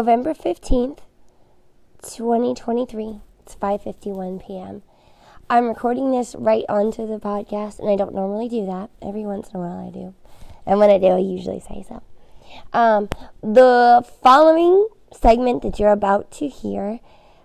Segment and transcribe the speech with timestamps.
[0.00, 1.00] November 15th,
[2.00, 3.20] 2023.
[3.42, 4.82] It's 5:51 p.m.
[5.50, 8.88] I'm recording this right onto the podcast and I don't normally do that.
[9.02, 10.14] Every once in a while I do.
[10.64, 12.02] And when I do, I usually say so.
[12.72, 13.10] Um,
[13.42, 17.00] the following segment that you're about to hear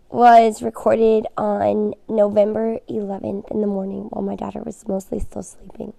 [0.07, 5.91] was recorded on November 11th in the morning while my daughter was mostly still sleeping.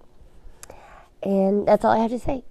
[1.21, 2.43] And that's all I have to say.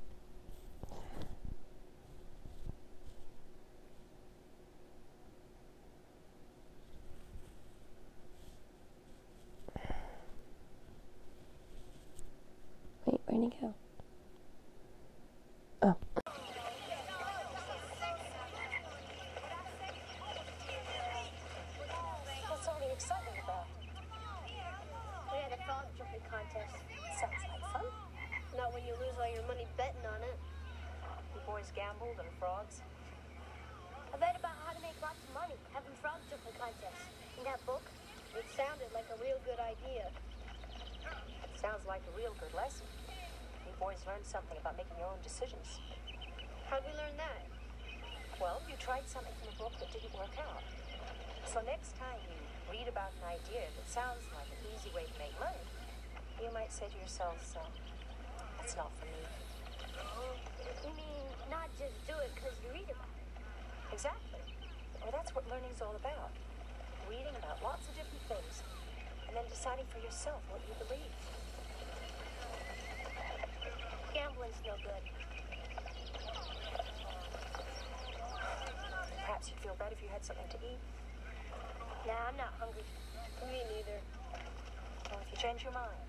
[85.65, 86.06] your mind.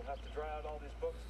[0.00, 1.29] We'll have to dry out all these books.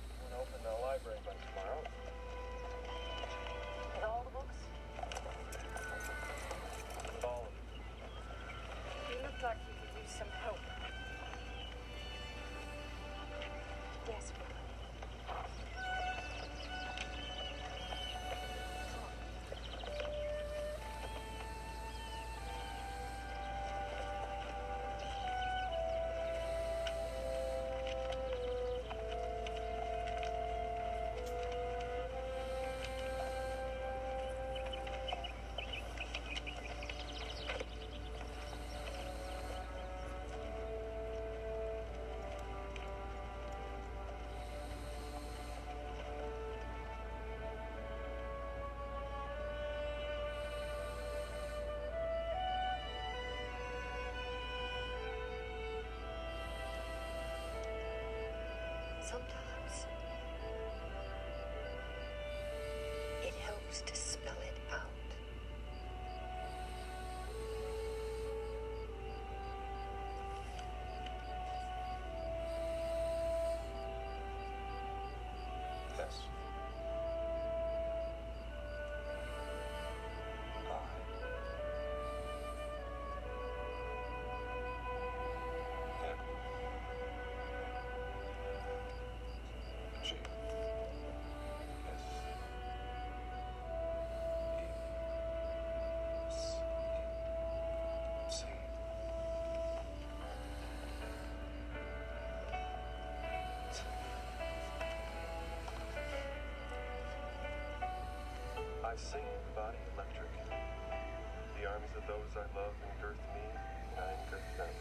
[111.70, 114.74] arms of those I love endeareth me, and I endeareth them.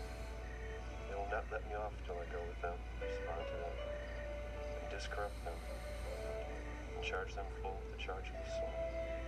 [1.06, 3.78] They will not let me off till I go with them, respond to them,
[4.82, 9.19] and discorrupt them, and charge them full of the charge of the soul.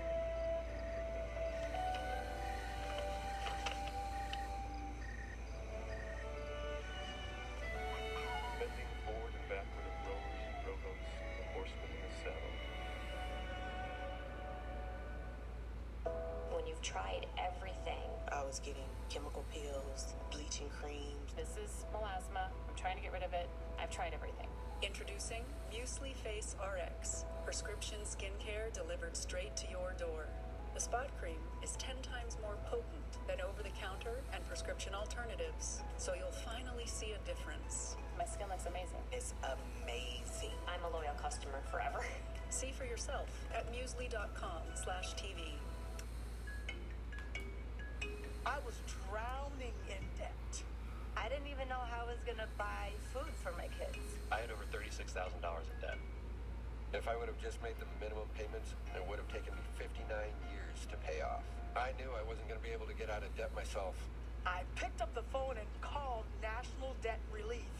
[16.81, 18.09] Tried everything.
[18.31, 21.29] I was getting chemical peels, bleaching creams.
[21.37, 22.49] This is melasma.
[22.49, 23.47] I'm trying to get rid of it.
[23.79, 24.47] I've tried everything.
[24.81, 30.25] Introducing Musely Face RX, prescription skincare delivered straight to your door.
[30.73, 35.83] The spot cream is 10 times more potent than over the counter and prescription alternatives,
[35.97, 37.95] so you'll finally see a difference.
[38.17, 39.05] My skin looks amazing.
[39.11, 40.57] It's amazing.
[40.65, 42.01] I'm a loyal customer forever.
[42.49, 45.60] See for yourself at musely.com slash TV.
[51.71, 53.95] Know how I was gonna buy food for my kids.
[54.27, 55.95] I had over $36,000 in debt.
[56.91, 60.03] If I would have just made the minimum payments, it would have taken me 59
[60.51, 61.47] years to pay off.
[61.71, 63.95] I knew I wasn't going to be able to get out of debt myself.
[64.43, 67.71] I picked up the phone and called National Debt Relief.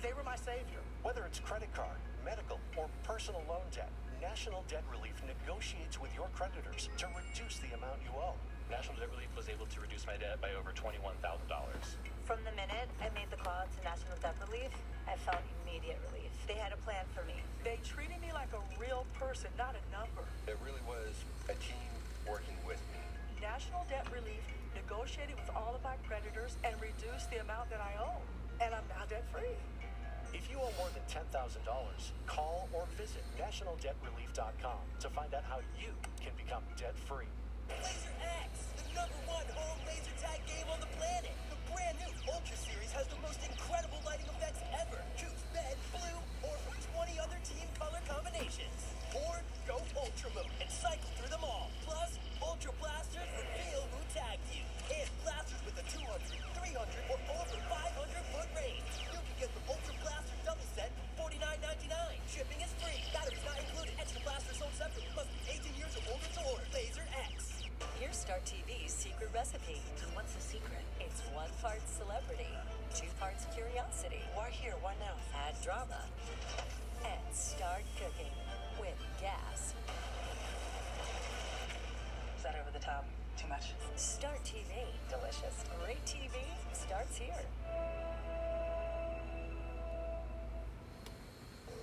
[0.00, 0.80] They were my savior.
[1.04, 3.92] Whether it's credit card, medical, or personal loan debt,
[4.24, 8.40] National Debt Relief negotiates with your creditors to reduce the amount you owe.
[8.72, 12.15] National Debt Relief was able to reduce my debt by over $21,000.
[12.26, 14.74] From the minute I made the call to National Debt Relief,
[15.06, 16.26] I felt immediate relief.
[16.50, 17.38] They had a plan for me.
[17.62, 20.26] They treated me like a real person, not a number.
[20.50, 21.14] It really was
[21.46, 21.86] a team
[22.26, 22.98] working with me.
[23.38, 24.42] National Debt Relief
[24.74, 28.18] negotiated with all of my creditors and reduced the amount that I owe.
[28.58, 29.54] And I'm now debt free.
[30.34, 31.30] If you owe more than $10,000,
[32.26, 37.30] call or visit nationaldebtrelief.com to find out how you can become debt free.
[37.70, 41.30] Laser X, the number one home laser tag game on the planet.
[41.74, 45.02] Brand new Ultra Series has the most incredible lighting effects ever.
[45.18, 48.78] Choose red, blue, or from 20 other team color combinations.
[49.10, 51.74] Or go Ultra Mode and cycle through them all.
[51.82, 54.62] Plus, Ultra Blasters reveal who tagged you.
[54.94, 56.06] And blasters with a 200,
[56.62, 58.90] 300, or over 500 foot range.
[59.10, 61.90] You can get the Ultra Blaster double set for $49.99.
[62.30, 63.02] Shipping is free.
[63.10, 63.98] Batteries not included.
[63.98, 65.10] Extra blasters sold separately.
[65.18, 66.66] Must be 18 years or older to order.
[66.70, 67.66] Laser X.
[67.98, 69.82] Here's Start TV's secret recipe.
[70.14, 70.85] What's the secret?
[71.36, 72.48] One part celebrity,
[72.94, 74.22] two parts curiosity.
[74.34, 74.72] Why here?
[74.80, 75.12] one now?
[75.46, 76.00] Add drama.
[77.04, 78.32] And start cooking
[78.80, 79.74] with gas.
[82.38, 83.04] Is that over the top?
[83.36, 83.74] Too much?
[83.96, 84.88] Start TV.
[85.10, 85.62] Delicious.
[85.84, 86.40] Great TV
[86.72, 87.44] starts here.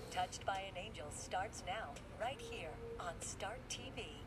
[0.09, 1.89] Touched by an Angel starts now,
[2.19, 4.22] right here on Start TV.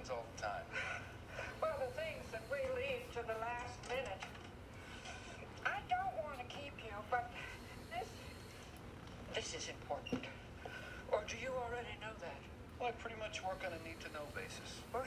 [0.00, 0.68] Happens all the time.
[1.60, 4.24] Well, the things that we leave to the last minute.
[5.64, 7.30] I don't want to keep you, but
[7.92, 8.08] this.
[9.34, 10.24] This is important.
[11.12, 12.40] Or do you already know that?
[12.80, 14.80] Well, I pretty much work on a need to know basis.
[14.92, 15.04] Well,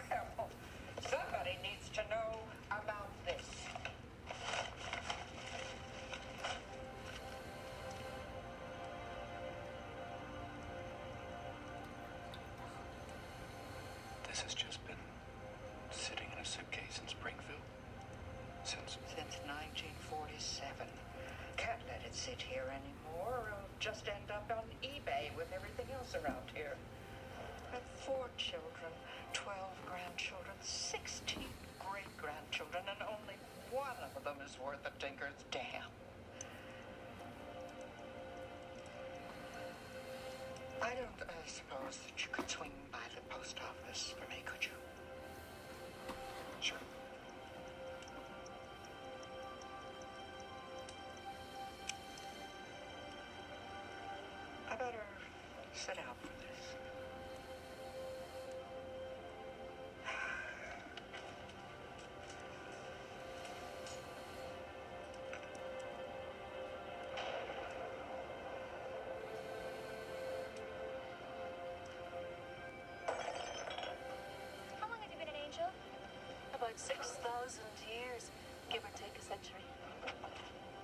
[17.00, 17.66] in a Springfield
[18.64, 18.98] since.
[19.10, 20.86] Since 1947.
[21.58, 25.90] Can't let it sit here anymore, or it'll just end up on eBay with everything
[25.94, 26.76] else around here.
[27.74, 28.94] I've four children,
[29.34, 29.58] 12
[29.90, 31.42] grandchildren, 16
[31.82, 33.38] great grandchildren, and only
[33.72, 35.90] one of them is worth a tinker's damn.
[40.82, 44.66] I don't uh, suppose that you could swing by the post office for me, could
[44.66, 44.78] you?
[46.63, 46.93] Sure.
[76.74, 76.96] Angel?
[76.96, 78.30] About 6,000 years,
[78.72, 79.63] give or take a century.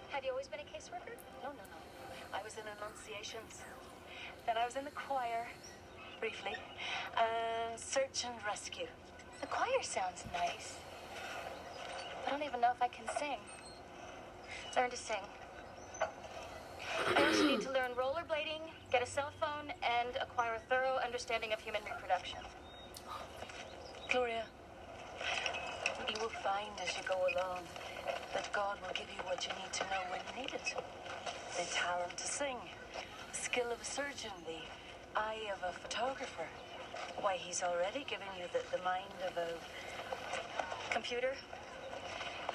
[0.09, 1.15] Had you always been a caseworker?
[1.43, 2.37] No, no, no.
[2.37, 3.61] I was in Annunciations.
[4.45, 5.47] Then I was in the choir,
[6.19, 6.55] briefly.
[7.15, 8.87] Uh, search and rescue.
[9.41, 10.75] The choir sounds nice.
[12.25, 13.39] I don't even know if I can sing.
[14.75, 15.23] Learn to sing.
[17.15, 21.53] I also need to learn rollerblading, get a cell phone, and acquire a thorough understanding
[21.53, 22.39] of human reproduction.
[24.11, 24.43] Gloria,
[26.09, 27.61] you will find as you go along
[28.33, 30.73] that God will give you what you need to know when you need it.
[31.57, 32.57] The talent to sing,
[33.31, 34.61] the skill of a surgeon, the
[35.19, 36.47] eye of a photographer.
[37.21, 39.49] Why, he's already given you the, the mind of a
[40.89, 41.33] Computer.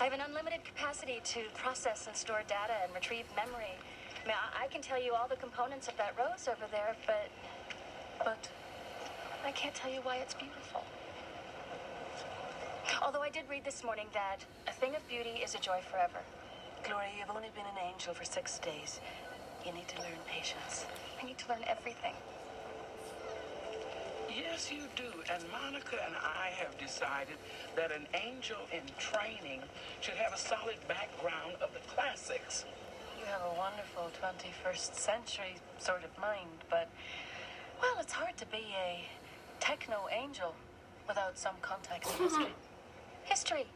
[0.01, 3.79] I have an unlimited capacity to process and store data and retrieve memory.
[4.25, 6.97] I mean, I, I can tell you all the components of that rose over there,
[7.07, 7.31] but.
[8.25, 8.49] But
[9.45, 10.83] I can't tell you why it's beautiful.
[13.05, 16.25] Although I did read this morning that a thing of beauty is a joy forever.
[16.89, 18.99] Gloria, you've only been an angel for six days.
[19.67, 20.87] You need to learn patience.
[21.21, 22.15] I need to learn everything.
[24.35, 25.13] Yes, you do.
[25.31, 27.37] And Monica and I have decided
[27.77, 29.61] that an angel in training
[30.01, 32.65] should have a solid background of the classics.
[33.21, 36.89] You have a wonderful 21st century sort of mind, but,
[37.83, 39.05] well, it's hard to be a
[39.61, 40.55] techno angel
[41.07, 42.55] without some context in history.
[43.25, 43.67] History.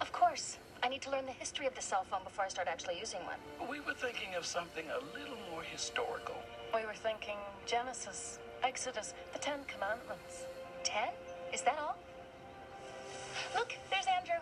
[0.00, 0.58] Of course.
[0.82, 3.20] I need to learn the history of the cell phone before I start actually using
[3.24, 3.68] one.
[3.68, 6.36] We were thinking of something a little more historical.
[6.72, 7.36] We were thinking
[7.66, 10.44] Genesis, Exodus, the Ten Commandments.
[10.84, 11.08] Ten?
[11.52, 11.96] Is that all?
[13.56, 14.40] Look, there's Andrew.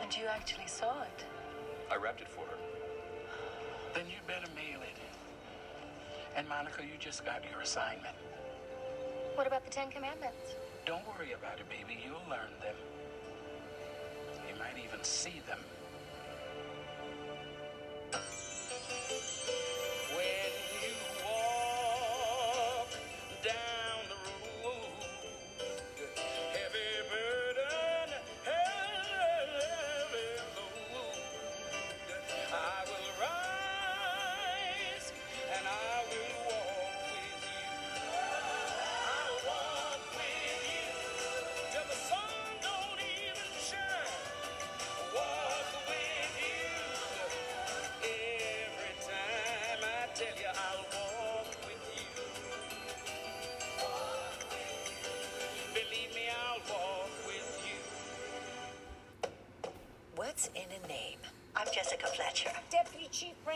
[0.00, 1.24] And you actually saw it.
[1.90, 2.56] I wrapped it for her.
[3.92, 4.96] Then you'd better mail it.
[6.36, 8.14] And Monica, you just got your assignment.
[9.34, 10.54] What about the Ten Commandments?
[10.86, 11.98] Don't worry about it, baby.
[12.04, 12.76] You'll learn them.
[14.48, 15.58] You might even see them.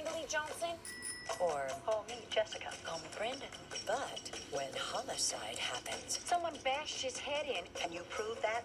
[0.04, 0.76] Deputy Chief Johnson.
[1.40, 2.69] Or Oh, me, Jessica.
[2.85, 3.45] call me Brenda.
[3.87, 7.64] But when homicide happens, Someone bashed his head in.
[7.75, 8.64] can you prove that?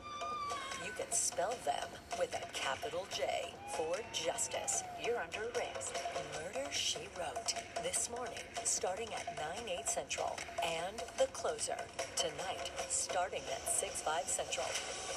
[0.86, 1.90] You can spell them
[2.20, 4.84] with a capital J for justice.
[5.04, 5.98] You're under arrest.
[6.34, 7.54] Murder, She Wrote.
[7.84, 10.38] This morning, starting at 9, 8 central.
[10.64, 11.78] And The Closer.
[12.16, 14.68] Tonight, starting at 6, 5 central.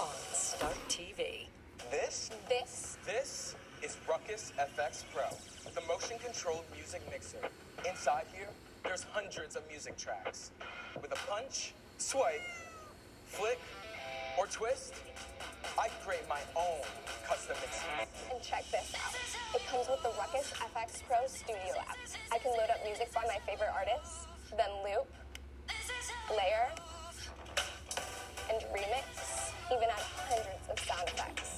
[0.00, 1.46] On Start TV.
[1.90, 2.30] This?
[2.48, 2.96] This?
[3.06, 3.48] This
[3.82, 5.25] is Ruckus FX Pro,
[5.75, 7.38] the motion controlled music mixer.
[7.88, 8.49] Inside here,
[8.82, 10.50] there's hundreds of music tracks.
[11.00, 12.42] With a punch, swipe,
[13.26, 13.61] flick,
[14.38, 14.94] or twist,
[15.78, 16.82] I create my own
[17.26, 17.85] custom mixes.
[18.32, 19.14] And check this out.
[19.54, 21.97] It comes with the Ruckus FX Pro Studio app.
[22.32, 25.06] I can load up music by my favorite artists, then loop,
[26.30, 26.68] layer,
[28.50, 31.54] and remix, even add hundreds of sound effects.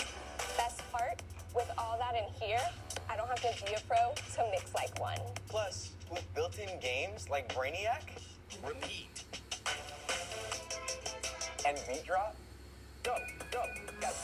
[0.57, 1.23] Best part,
[1.55, 2.61] with all that in here,
[3.09, 5.19] I don't have to be a pro to mix like one.
[5.49, 8.03] Plus, with built-in games like Brainiac,
[8.67, 9.25] Repeat,
[11.67, 12.37] and Beat Drop,
[13.03, 13.17] go,
[13.51, 13.63] go.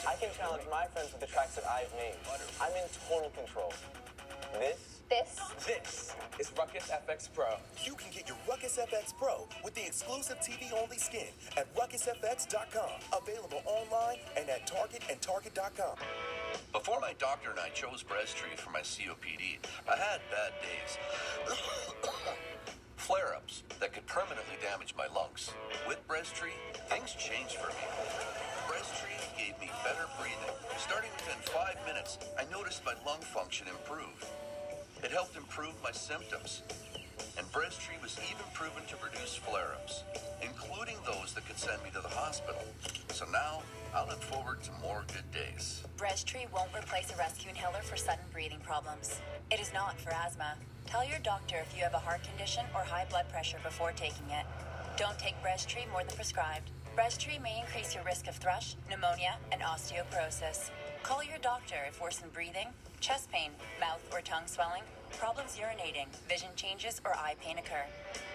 [0.08, 2.14] I can challenge my friends with the tracks that I've made.
[2.60, 3.72] I'm in total control.
[4.58, 7.56] This, this, this is Ruckus FX Pro.
[7.84, 13.20] You can get your Ruckus FX Pro with the exclusive TV-only skin at ruckusfx.com.
[13.22, 15.96] Available online and at Target and Target.com.
[16.72, 19.58] Before my doctor and I chose Breztri for my COPD,
[19.88, 20.98] I had bad days.
[22.96, 25.50] Flare ups that could permanently damage my lungs.
[25.88, 26.52] With Breztri,
[26.88, 27.86] things changed for me.
[28.68, 30.54] Breztri gave me better breathing.
[30.78, 34.26] Starting within five minutes, I noticed my lung function improved.
[35.02, 36.62] It helped improve my symptoms.
[37.38, 40.02] And Breztri was even proven to reduce flare ups,
[40.42, 42.62] including those that could send me to the hospital.
[43.12, 43.62] So now,
[43.94, 45.82] I look forward to more good days.
[45.96, 49.20] Breztri won't replace a rescue inhaler for sudden breathing problems.
[49.50, 50.54] It is not for asthma.
[50.86, 54.30] Tell your doctor if you have a heart condition or high blood pressure before taking
[54.30, 54.46] it.
[54.96, 56.70] Don't take Breztri more than prescribed.
[56.96, 60.70] Breztri may increase your risk of thrush, pneumonia, and osteoporosis.
[61.02, 62.68] Call your doctor if worsened breathing,
[63.00, 64.82] chest pain, mouth or tongue swelling,
[65.18, 67.84] problems urinating, vision changes, or eye pain occur.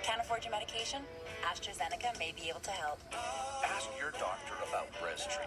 [0.03, 1.03] Can't afford your medication?
[1.43, 2.99] AstraZeneca may be able to help.
[3.63, 5.45] Ask your doctor about Breztri.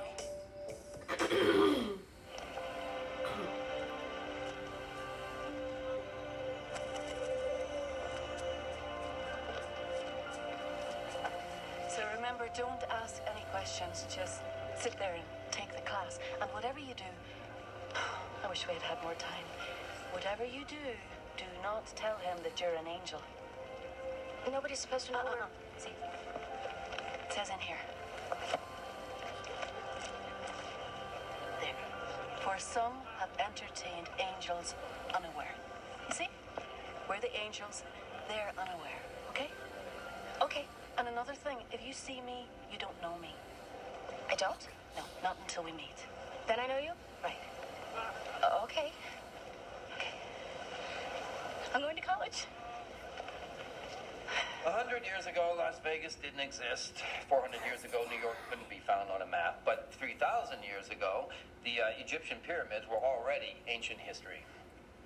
[11.88, 14.07] So remember, don't ask any questions.
[14.14, 14.41] Just
[14.79, 16.19] sit there and take the class.
[16.41, 17.05] And whatever you do,
[18.45, 19.45] I wish we had had more time.
[20.12, 20.76] Whatever you do,
[21.37, 23.21] do not tell him that you're an angel.
[24.50, 25.21] Nobody's supposed to know.
[25.21, 25.47] Uh-uh.
[25.79, 27.79] See, it says in here.
[31.61, 31.75] There.
[32.43, 34.75] For some have entertained angels
[35.14, 35.55] unaware.
[36.09, 36.29] You see?
[37.09, 37.83] We're the angels,
[38.29, 39.00] they're unaware.
[39.31, 39.50] Okay?
[40.43, 40.67] Okay.
[40.97, 43.35] And another thing, if you see me, you don't know me.
[44.31, 44.69] I don't?
[44.97, 45.99] No, not until we meet.
[46.47, 46.93] Then I know you?
[47.23, 47.37] Right.
[48.43, 48.62] Uh.
[48.64, 48.93] Okay.
[54.64, 57.04] A hundred years ago, Las Vegas didn't exist.
[57.28, 59.61] Four hundred years ago, New York couldn't be found on a map.
[59.64, 61.28] But three thousand years ago,
[61.64, 64.40] the uh, Egyptian pyramids were already ancient history.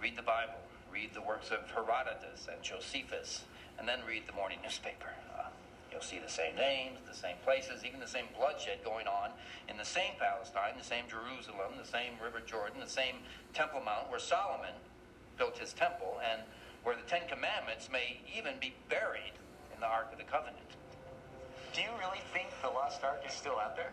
[0.00, 3.42] Read the Bible, read the works of Herodotus and Josephus,
[3.80, 5.10] and then read the morning newspaper.
[5.34, 5.50] Uh,
[5.90, 9.30] you'll see the same names, the same places, even the same bloodshed going on
[9.68, 14.08] in the same Palestine, the same Jerusalem, the same River Jordan, the same Temple Mount
[14.08, 14.78] where Solomon
[15.36, 16.42] built his temple, and
[16.84, 19.34] where the Ten Commandments may even be buried
[19.74, 20.58] in the Ark of the Covenant.
[21.74, 23.92] Do you really think the Lost Ark is still out there?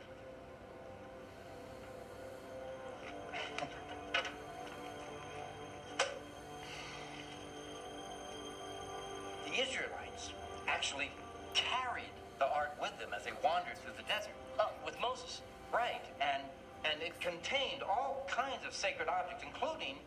[9.45, 10.31] The Israelites
[10.67, 11.11] actually
[11.53, 14.33] carried the ark with them as they wandered through the desert.
[14.59, 15.41] Oh, with Moses.
[15.73, 16.43] Right, and
[16.83, 19.97] and it contained all kinds of sacred objects, including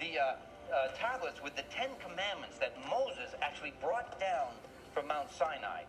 [0.00, 0.36] the uh,
[0.72, 4.52] uh, tablets with the Ten Commandments that Moses actually brought down
[4.92, 5.82] from Mount Sinai.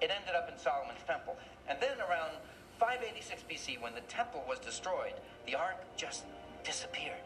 [0.00, 1.36] It ended up in Solomon's temple,
[1.68, 2.32] and then around
[2.78, 5.14] 586 BC, when the temple was destroyed,
[5.46, 6.24] the ark just
[6.64, 7.24] disappeared.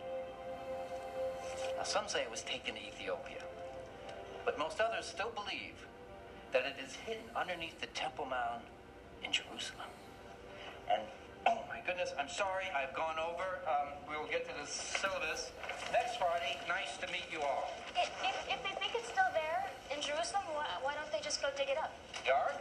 [1.77, 3.43] Now, some say it was taken to Ethiopia,
[4.45, 5.75] but most others still believe
[6.53, 8.63] that it is hidden underneath the Temple Mount
[9.25, 9.89] in Jerusalem.
[10.91, 11.03] And
[11.81, 13.65] my goodness, I'm sorry I've gone over.
[13.65, 15.49] Um, we will get to the syllabus
[15.97, 16.61] next Friday.
[16.69, 17.73] Nice to meet you all.
[17.97, 21.41] If, if, if they think it's still there in Jerusalem, why, why don't they just
[21.41, 21.89] go dig it up?
[22.29, 22.53] Yard?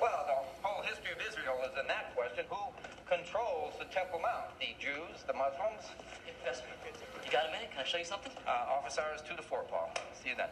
[0.00, 2.48] Well, the whole history of Israel is in that question.
[2.48, 2.72] Who
[3.04, 4.56] controls the Temple Mount?
[4.56, 5.84] The Jews, the Muslims?
[6.24, 7.68] Hey, you got a minute?
[7.76, 8.32] Can I show you something?
[8.48, 9.92] Uh, office hours 2 to 4, Paul.
[10.16, 10.48] See you then.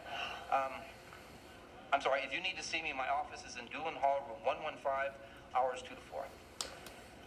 [0.53, 0.77] Um,
[1.89, 4.45] I'm sorry, if you need to see me, my office is in Doolin Hall, room
[4.77, 4.77] 115,
[5.57, 6.21] hours 2 to 4.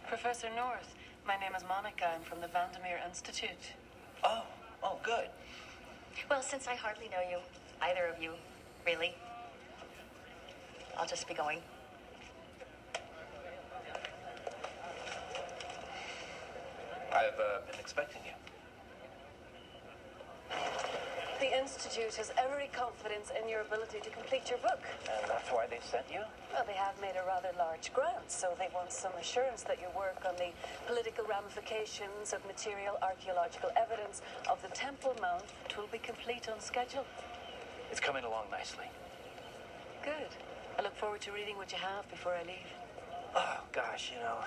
[0.07, 0.93] Professor North,
[1.25, 2.07] my name is Monica.
[2.13, 3.73] I'm from the Vandermeer Institute.
[4.23, 4.43] Oh,
[4.83, 5.29] oh, good.
[6.29, 7.37] Well, since I hardly know you,
[7.81, 8.33] either of you,
[8.85, 9.15] really,
[10.97, 11.59] I'll just be going.
[17.11, 18.32] I've uh, been expecting you.
[21.43, 24.79] The Institute has every confidence in your ability to complete your book.
[25.11, 26.23] And that's why they sent you?
[26.53, 29.89] Well, they have made a rather large grant, so they want some assurance that your
[29.91, 30.55] work on the
[30.87, 35.43] political ramifications of material archaeological evidence of the Temple Mount
[35.75, 37.03] will be complete on schedule.
[37.91, 38.87] It's coming along nicely.
[40.01, 40.31] Good.
[40.79, 42.71] I look forward to reading what you have before I leave.
[43.35, 44.37] Oh, gosh, you know,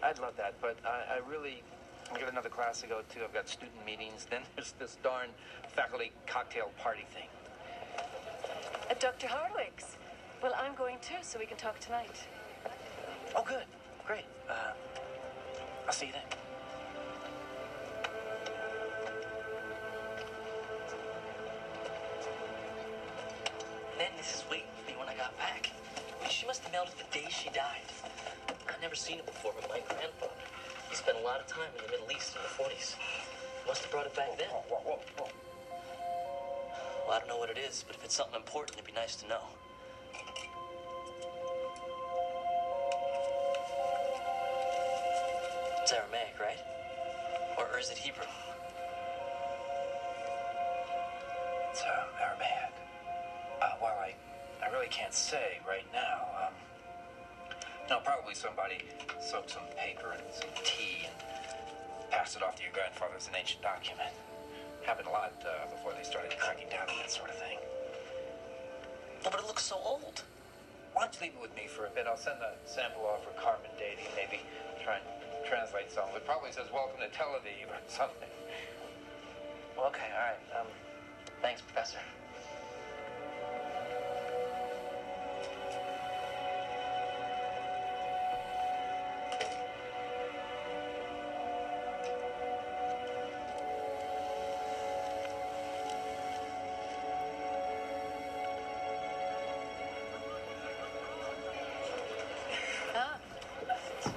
[0.00, 1.64] I'd love that, but I, I really.
[2.12, 3.24] I've got another class to go to.
[3.24, 4.26] I've got student meetings.
[4.30, 5.28] Then there's this darn
[5.68, 7.28] faculty cocktail party thing.
[8.90, 9.26] At Dr.
[9.26, 9.96] Hardwick's.
[10.42, 12.24] Well, I'm going too, so we can talk tonight.
[13.34, 13.64] Oh, good.
[14.06, 14.24] Great.
[14.48, 14.72] Uh,
[15.86, 16.22] I'll see you then.
[23.98, 25.70] Nanny's is waiting for me when I got back.
[26.18, 27.88] I mean, she must have mailed it the day she died.
[28.68, 30.32] I'd never seen it before, but my grandfather,
[30.96, 32.96] spent a lot of time in the Middle East in the 40s.
[33.66, 34.48] Must have brought it back then.
[34.70, 34.98] Well,
[37.12, 39.28] I don't know what it is, but if it's something important, it'd be nice to
[39.28, 39.42] know.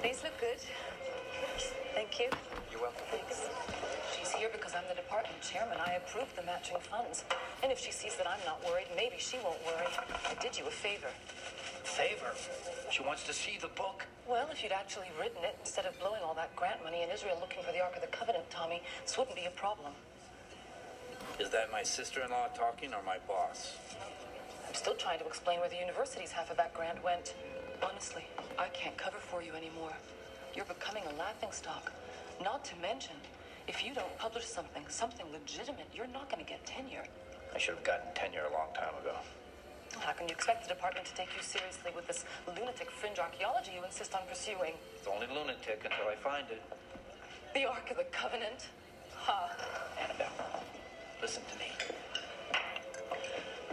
[0.10, 0.58] These look good.
[1.94, 2.30] Thank you.
[2.72, 3.06] You're welcome.
[3.12, 3.46] Thanks.
[4.18, 5.78] She's here because I'm the department chairman.
[5.78, 7.24] I approve the matching funds.
[7.62, 9.86] And if she sees that I'm not worried, maybe she won't worry.
[10.26, 11.14] I did you a favor.
[11.84, 12.34] Favor.
[12.90, 14.08] She wants to see the book.
[14.28, 17.38] Well, if you'd actually written it instead of blowing all that grant money in Israel
[17.40, 19.94] looking for the Ark of the Covenant, Tommy, this wouldn't be a problem.
[21.38, 23.78] Is that my sister-in-law talking or my boss?
[24.68, 27.36] I'm still trying to explain where the university's half of that grant went.
[27.84, 28.26] Honestly,
[28.60, 29.94] I can't cover for you anymore.
[30.54, 31.94] You're becoming a laughingstock.
[32.44, 33.16] Not to mention,
[33.70, 37.06] if you don't publish something, something legitimate, you're not going to get tenure.
[37.56, 39.16] I should have gotten tenure a long time ago.
[40.02, 43.72] How can you expect the department to take you seriously with this lunatic fringe archaeology
[43.80, 44.74] you insist on pursuing?
[44.98, 46.62] It's only lunatic until I find it.
[47.54, 48.68] The Ark of the Covenant?
[49.16, 49.56] Ha!
[50.04, 50.64] Annabelle,
[51.22, 51.72] listen to me.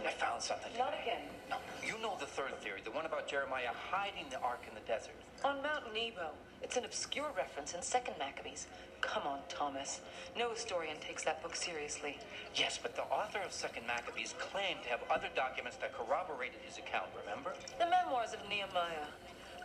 [0.07, 0.71] I found something.
[0.77, 1.19] Not again.
[1.49, 4.87] No, you know the third theory, the one about Jeremiah hiding the ark in the
[4.87, 5.19] desert.
[5.43, 6.31] On Mount Nebo.
[6.61, 8.67] It's an obscure reference in Second Maccabees.
[9.01, 9.99] Come on, Thomas.
[10.37, 12.17] No historian takes that book seriously.
[12.55, 16.77] Yes, but the author of Second Maccabees claimed to have other documents that corroborated his
[16.77, 17.51] account, remember?
[17.77, 19.11] The memoirs of Nehemiah.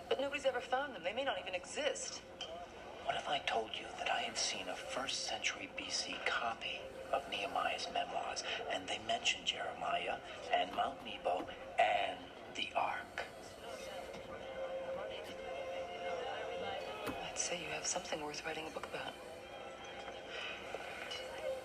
[0.08, 1.02] But nobody's ever found them.
[1.04, 2.20] They may not even exist.
[3.04, 6.80] What if I told you that I had seen a first century BC copy
[7.12, 10.16] of Nehemiah's memoirs, and they mentioned Jeremiah
[10.54, 11.46] and Mount Nebo
[11.78, 12.18] and
[12.54, 13.24] the ark?
[17.06, 19.14] I'd say you have something worth writing a book about.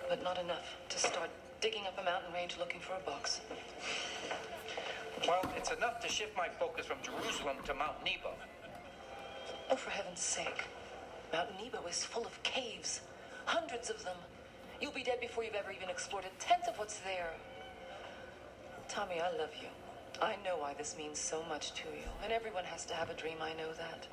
[0.10, 1.30] But not enough to start
[1.60, 3.42] digging up a mountain range looking for a box.
[5.28, 8.30] Well, it's enough to shift my focus from Jerusalem to Mount Nebo.
[9.70, 10.64] Oh, for heaven's sake.
[11.34, 13.02] Mount Nebo is full of caves.
[13.46, 14.16] Hundreds of them.
[14.80, 17.32] You'll be dead before you've ever even explored a tenth of what's there.
[18.88, 19.70] Tommy, I love you.
[20.22, 22.08] I know why this means so much to you.
[22.24, 24.06] And everyone has to have a dream, I know that.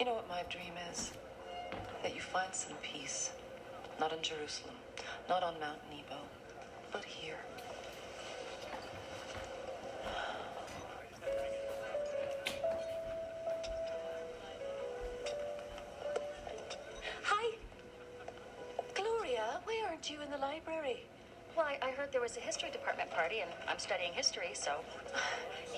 [0.00, 1.12] You know what my dream is?
[2.02, 3.30] That you find some peace.
[3.98, 4.74] Not in Jerusalem,
[5.28, 6.20] not on Mount Nebo,
[6.92, 7.38] but here.
[22.26, 24.72] Was a history department party, and I'm studying history, so.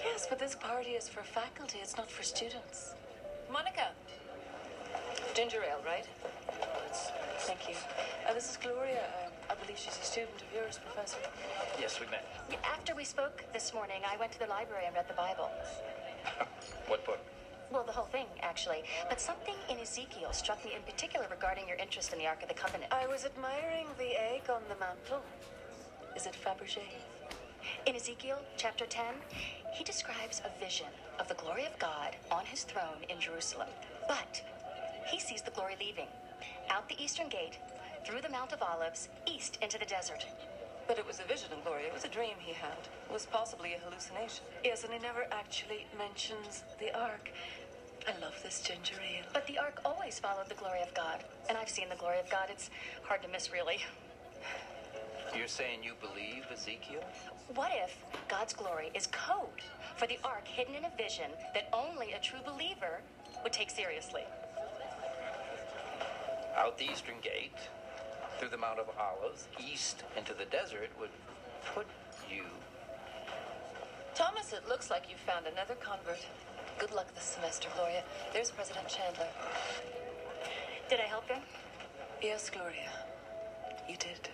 [0.03, 2.95] Yes, but this party is for faculty, it's not for students.
[3.53, 3.89] Monica.
[5.35, 6.07] Ginger ale, right?
[7.41, 7.75] Thank you.
[8.27, 9.03] Uh, this is Gloria.
[9.03, 11.19] Uh, I believe she's a student of yours, Professor.
[11.79, 12.25] Yes, we met.
[12.65, 15.51] After we spoke this morning, I went to the library and read the Bible.
[16.87, 17.19] What book?
[17.71, 18.85] Well, the whole thing, actually.
[19.11, 22.49] But something in Ezekiel struck me in particular regarding your interest in the Ark of
[22.49, 22.91] the Covenant.
[22.91, 25.21] I was admiring the egg on the mantle.
[26.19, 26.83] Is it Fabergé?
[27.87, 29.05] In Ezekiel chapter 10,
[29.73, 30.89] he describes a vision
[31.21, 33.69] of the glory of God on his throne in Jerusalem.
[34.09, 34.43] But
[35.07, 36.09] he sees the glory leaving
[36.71, 37.59] out the eastern gate,
[38.05, 40.27] through the Mount of Olives, east into the desert.
[40.89, 41.85] But it was a vision, of glory.
[41.85, 42.89] It was a dream he had.
[43.09, 44.45] It was possibly a hallucination.
[44.65, 47.31] Yes, and he never actually mentions the ark.
[48.09, 49.27] I love this ginger ale.
[49.33, 51.23] But the ark always followed the glory of God.
[51.49, 52.49] And I've seen the glory of God.
[52.51, 52.71] It's
[53.05, 53.85] hard to miss, really.
[55.37, 57.03] You're saying you believe Ezekiel?
[57.55, 57.97] What if
[58.29, 59.63] God's glory is code
[59.97, 63.01] for the ark hidden in a vision that only a true believer
[63.43, 64.23] would take seriously?
[66.57, 67.57] Out the eastern gate,
[68.39, 71.11] through the Mount of Olives, east into the desert would
[71.75, 71.87] put
[72.31, 72.45] you.
[74.15, 76.25] Thomas, it looks like you found another convert.
[76.79, 78.03] Good luck this semester, Gloria.
[78.33, 79.29] There's President Chandler.
[80.89, 81.43] Did I help him?
[82.23, 82.91] Yes, Gloria.
[83.89, 84.29] You did.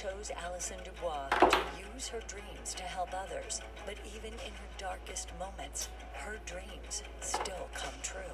[0.00, 1.58] Chose Allison DuBois to
[1.94, 7.68] use her dreams to help others, but even in her darkest moments, her dreams still
[7.74, 8.32] come true.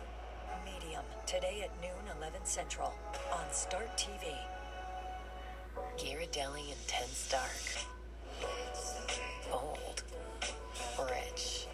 [0.64, 2.94] Medium, today at noon, 11 Central,
[3.33, 4.33] on Start TV.
[5.98, 8.46] Ghirardelli Intense Dark.
[9.50, 10.05] Bold.
[11.11, 11.66] Rich.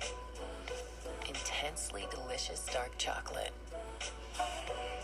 [1.28, 3.52] Intensely delicious dark chocolate.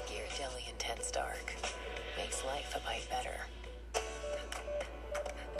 [0.07, 1.57] Ghirardelli Intense Dark.
[2.16, 3.37] Makes life a bite better.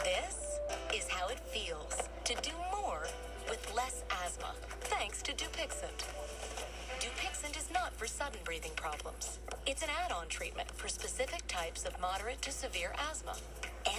[0.09, 0.59] This
[0.91, 3.05] is how it feels to do more
[3.47, 6.01] with less asthma, thanks to Dupixent.
[6.99, 9.37] Dupixent is not for sudden breathing problems.
[9.67, 13.35] It's an add-on treatment for specific types of moderate to severe asthma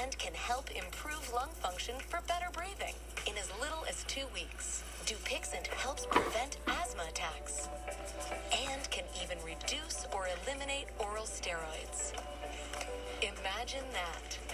[0.03, 2.95] and can help improve lung function for better breathing
[3.29, 4.83] in as little as two weeks.
[5.07, 7.69] Dupixent helps prevent asthma attacks
[8.69, 12.15] and can even reduce or eliminate oral steroids.
[13.23, 14.50] Imagine that.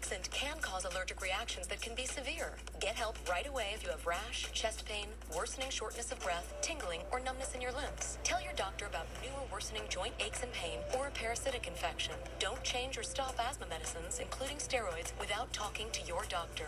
[0.00, 2.54] Dupixent can cause allergic reactions that can be severe.
[2.80, 7.00] Get help right away if you have rash, chest pain, worsening shortness of breath, tingling,
[7.12, 8.18] or numbness in your limbs.
[8.24, 12.14] Tell your doctor about new or worsening joint aches and pain or a parasitic infection.
[12.38, 16.66] Don't change or stop asthma medicines, including steroids, without talking to your doctor.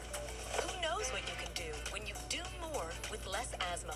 [0.60, 3.94] Who knows what you can do when you do more with less asthma?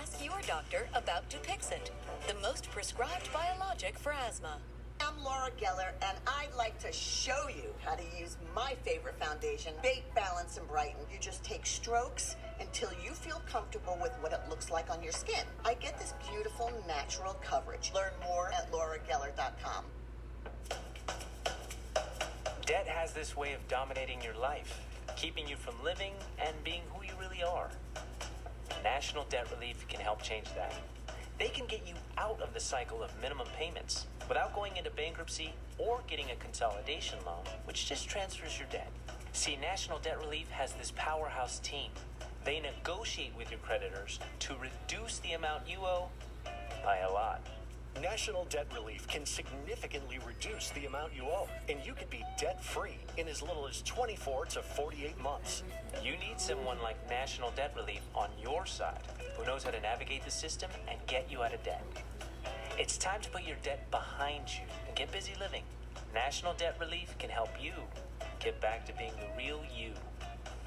[0.00, 1.90] Ask your doctor about Dupixent,
[2.28, 4.58] the most prescribed biologic for asthma.
[5.00, 9.74] I'm Laura Geller, and I'd like to show you how to use my favorite foundation,
[9.82, 11.00] Bake, Balance, and Brighten.
[11.12, 15.12] You just take strokes until you feel comfortable with what it looks like on your
[15.12, 15.44] skin.
[15.64, 17.92] I get this beautiful natural coverage.
[17.94, 19.84] Learn more at laurageller.com.
[22.64, 24.80] Debt has this way of dominating your life,
[25.16, 27.70] keeping you from living and being who you really are.
[28.82, 30.74] National Debt Relief can help change that.
[31.38, 35.52] They can get you out of the cycle of minimum payments without going into bankruptcy
[35.78, 38.90] or getting a consolidation loan, which just transfers your debt.
[39.32, 41.90] See, National Debt Relief has this powerhouse team.
[42.44, 46.08] They negotiate with your creditors to reduce the amount you owe
[46.84, 47.40] by a lot.
[48.00, 52.62] National Debt Relief can significantly reduce the amount you owe, and you could be debt
[52.62, 55.62] free in as little as 24 to 48 months.
[56.04, 59.00] You need someone like National Debt Relief on your side
[59.36, 61.82] who knows how to navigate the system and get you out of debt.
[62.78, 65.62] It's time to put your debt behind you and get busy living.
[66.12, 67.72] National Debt Relief can help you
[68.38, 69.92] get back to being the real you.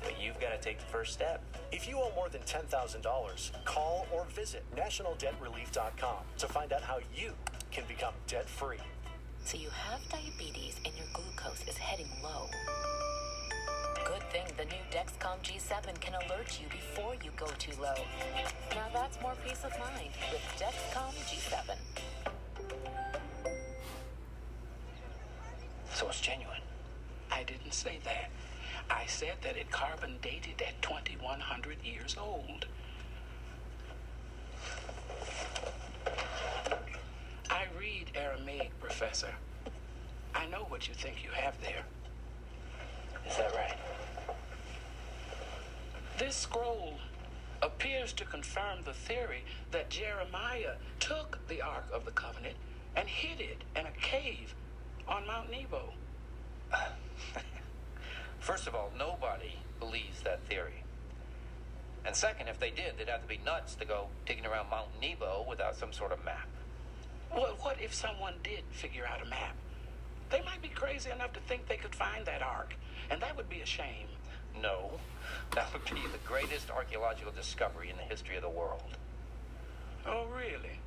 [0.02, 1.44] But you've got to take the first step.
[1.72, 7.34] If you owe more than $10,000, call or visit nationaldebtrelief.com to find out how you
[7.72, 8.80] can become debt free.
[9.46, 12.50] So you have diabetes and your glucose is heading low.
[14.10, 17.94] Good thing the new Dexcom G7 can alert you before you go too low.
[18.72, 21.76] Now that's more peace of mind with Dexcom G7.
[25.94, 26.62] So it's genuine.
[27.32, 28.32] I didn't say that.
[28.90, 32.66] I said that it carbon dated at 2100 years old.
[37.52, 39.36] I read Aramaic, Professor.
[40.34, 41.84] I know what you think you have there.
[43.30, 43.78] Is that right?
[46.18, 46.96] This scroll
[47.62, 52.56] appears to confirm the theory that Jeremiah took the Ark of the Covenant
[52.96, 54.56] and hid it in a cave
[55.08, 55.94] on Mount Nebo.
[58.40, 60.84] First of all, nobody believes that theory.
[62.06, 64.90] And second, if they did, they'd have to be nuts to go digging around Mount
[65.02, 66.48] Nebo without some sort of map.
[67.32, 69.56] Well, what if someone did figure out a map?
[70.30, 72.76] They might be crazy enough to think they could find that ark,
[73.10, 74.08] and that would be a shame.
[74.62, 75.00] No,
[75.56, 78.98] that would be the greatest archaeological discovery in the history of the world.
[80.06, 80.80] Oh, really?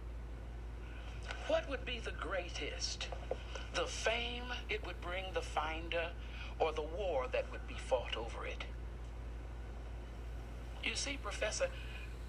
[1.47, 3.09] What would be the greatest?
[3.75, 6.09] The fame it would bring the finder,
[6.59, 8.65] or the war that would be fought over it?
[10.85, 11.69] You see, Professor,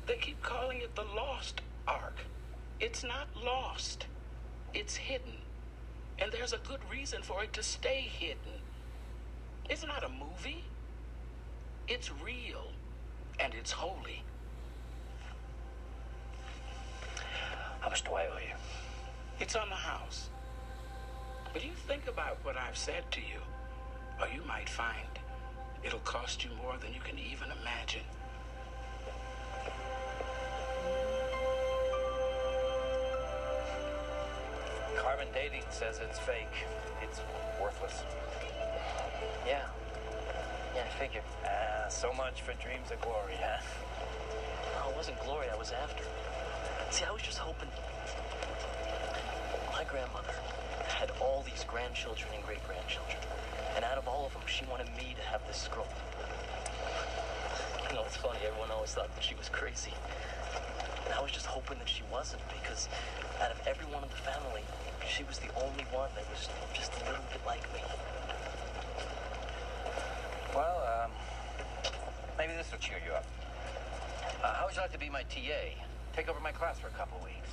[0.05, 2.17] they keep calling it the Lost Ark.
[2.79, 4.07] It's not lost,
[4.73, 5.37] it's hidden.
[6.19, 8.62] And there's a good reason for it to stay hidden.
[9.69, 10.63] It's not a movie,
[11.87, 12.71] it's real,
[13.39, 14.23] and it's holy.
[17.79, 18.55] How much do I owe you?
[19.39, 20.29] It's on the house.
[21.51, 23.39] But you think about what I've said to you,
[24.19, 25.07] or you might find
[25.83, 28.03] it'll cost you more than you can even imagine.
[34.97, 36.47] Carbon dating says it's fake.
[37.01, 37.19] It's
[37.61, 38.03] worthless.
[39.45, 39.67] Yeah.
[40.75, 41.23] Yeah, I figured.
[41.45, 43.61] Ah, so much for dreams of glory, huh?
[44.79, 46.03] No, it wasn't glory I was after.
[46.91, 47.69] See, I was just hoping.
[49.71, 50.33] My grandmother
[50.87, 53.17] had all these grandchildren and great grandchildren.
[53.75, 55.87] And out of all of them, she wanted me to have this scroll.
[57.89, 59.93] You know, it's funny, everyone always thought that she was crazy.
[61.05, 62.87] And I was just hoping that she wasn't, because
[63.41, 64.61] out of everyone in the family,
[65.09, 67.81] she was the only one that was just a little bit like me.
[70.53, 71.11] Well, um,
[72.37, 73.25] maybe this will cheer you up.
[74.43, 75.75] Uh, how would you like to be my TA?
[76.15, 77.49] Take over my class for a couple weeks.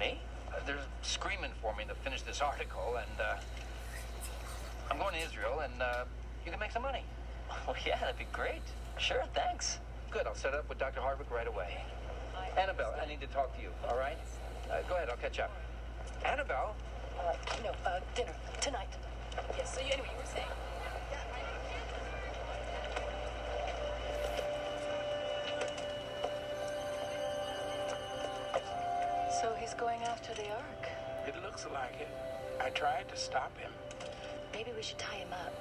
[0.00, 0.18] Me?
[0.48, 3.36] Uh, they're screaming for me to finish this article, and uh,
[4.90, 6.04] I'm going to Israel, and uh,
[6.44, 7.04] you can make some money.
[7.68, 8.62] Oh, yeah, that'd be great.
[8.98, 9.78] Sure, thanks.
[10.10, 11.00] Good, I'll set it up with Dr.
[11.00, 11.84] Harvick right away.
[12.58, 14.18] Annabelle, I need to talk to you, all right?
[14.70, 15.52] Uh, go ahead, I'll catch up.
[16.24, 16.74] Annabelle?
[17.18, 17.72] Uh, no,
[18.14, 18.34] dinner.
[18.60, 18.88] Tonight.
[19.56, 20.48] Yes, so you, anyway, you were saying.
[29.64, 30.84] He's going after the Ark.
[31.26, 32.12] It looks like it.
[32.60, 33.70] I tried to stop him.
[34.52, 35.54] Maybe we should tie him up.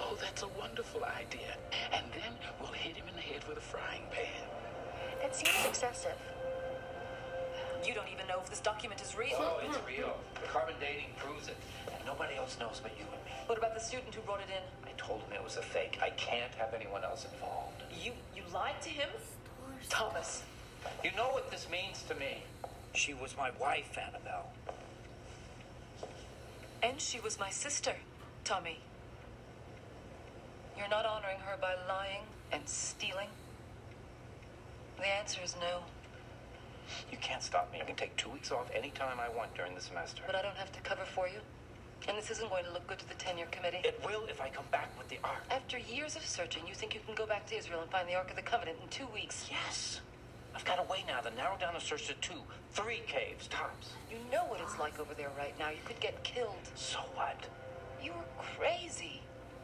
[0.00, 1.52] Oh, that's a wonderful idea.
[1.92, 4.48] And then we'll hit him in the head with a frying pan.
[5.20, 6.16] That seems excessive.
[7.84, 9.36] You don't even know if this document is real.
[9.36, 10.16] Oh, it's real.
[10.40, 11.56] The carbon dating proves it.
[11.92, 13.32] And nobody else knows but you and me.
[13.44, 14.64] What about the student who brought it in?
[14.88, 15.98] I told him it was a fake.
[16.00, 17.82] I can't have anyone else involved.
[17.92, 19.10] You you lied to him?
[19.90, 20.44] Thomas.
[21.04, 22.40] You know what this means to me.
[22.92, 24.52] She was my wife, Annabelle.
[26.82, 27.94] And she was my sister,
[28.44, 28.80] Tommy.
[30.76, 32.22] You're not honoring her by lying
[32.52, 33.28] and stealing?
[34.96, 35.80] The answer is no.
[37.10, 37.80] You can't stop me.
[37.80, 40.22] I can take two weeks off anytime I want during the semester.
[40.26, 41.40] But I don't have to cover for you.
[42.08, 43.80] And this isn't going to look good to the tenure committee.
[43.84, 45.44] It will if I come back with the Ark.
[45.50, 48.14] After years of searching, you think you can go back to Israel and find the
[48.14, 49.48] Ark of the Covenant in two weeks?
[49.50, 50.00] Yes.
[50.54, 52.40] I've got a way now to narrow down the search to two,
[52.72, 53.90] three caves tops.
[54.10, 55.70] You know what it's like over there right now.
[55.70, 56.68] You could get killed.
[56.74, 57.46] So what?
[58.02, 58.24] You're
[58.56, 59.22] crazy.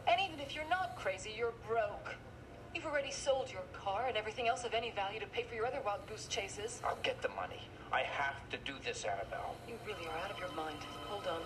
[0.08, 2.14] And even if you're not crazy, you're broke.
[2.74, 5.66] You've already sold your car and everything else of any value to pay for your
[5.66, 6.80] other wild goose chases.
[6.84, 7.62] I'll get the money.
[7.92, 9.56] I have to do this, Annabelle.
[9.66, 10.78] You really are out of your mind.
[11.08, 11.40] Hold on.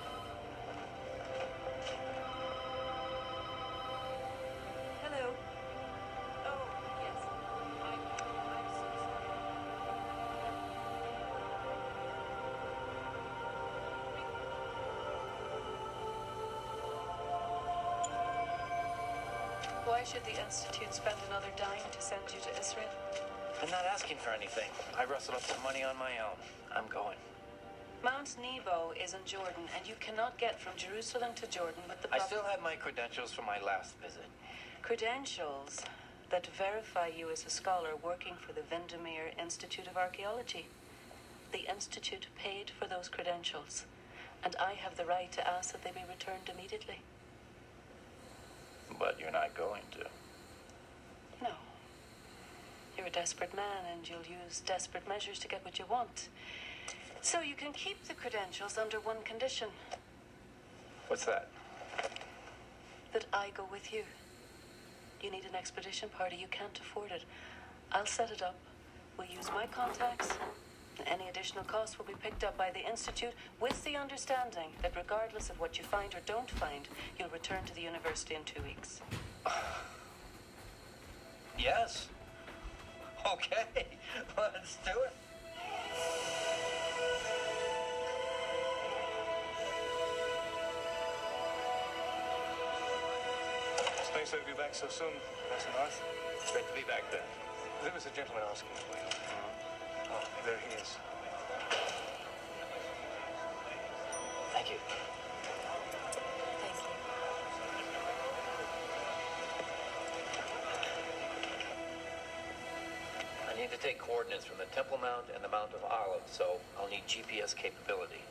[5.03, 5.35] Hello.
[20.00, 22.88] Why should the Institute spend another dime to send you to Israel?
[23.62, 24.70] I'm not asking for anything.
[24.96, 26.40] I rustled up some money on my own.
[26.74, 27.18] I'm going.
[28.02, 32.08] Mount Nebo is in Jordan, and you cannot get from Jerusalem to Jordan with the
[32.14, 34.24] I still have my credentials from my last visit.
[34.80, 35.82] credentials
[36.30, 40.68] that verify you as a scholar working for the Vendemere Institute of Archaeology.
[41.52, 43.84] The Institute paid for those credentials,
[44.42, 47.00] and I have the right to ask that they be returned immediately.
[48.98, 50.07] But you're not going to.
[51.42, 51.53] No.
[52.96, 56.29] You're a desperate man, and you'll use desperate measures to get what you want.
[57.22, 59.68] So you can keep the credentials under one condition
[61.09, 61.48] What's that?
[63.12, 64.05] that I go with you.
[65.20, 66.37] You need an expedition party.
[66.37, 67.24] You can't afford it.
[67.90, 68.55] I'll set it up.
[69.18, 70.29] We'll use my contacts.
[71.00, 74.94] And Any additional costs will be picked up by the Institute with the understanding that
[74.96, 76.88] regardless of what you find or don't find,
[77.18, 79.01] you'll return to the university in two weeks.
[81.59, 82.09] Yes.
[83.30, 83.66] Okay.
[84.38, 85.12] Let's do it.
[93.98, 95.12] It's nice to be back so soon,
[95.51, 96.03] Master North.
[96.51, 97.20] Great to be back then.
[97.82, 99.05] There was a gentleman asking for you.
[99.05, 99.70] Uh,
[100.12, 100.96] Oh, there he is.
[104.52, 104.76] Thank you.
[106.61, 106.90] Thank you.
[113.48, 116.58] I need to take coordinates from the Temple Mount and the Mount of Olives, so
[116.78, 118.22] I'll need GPS capability.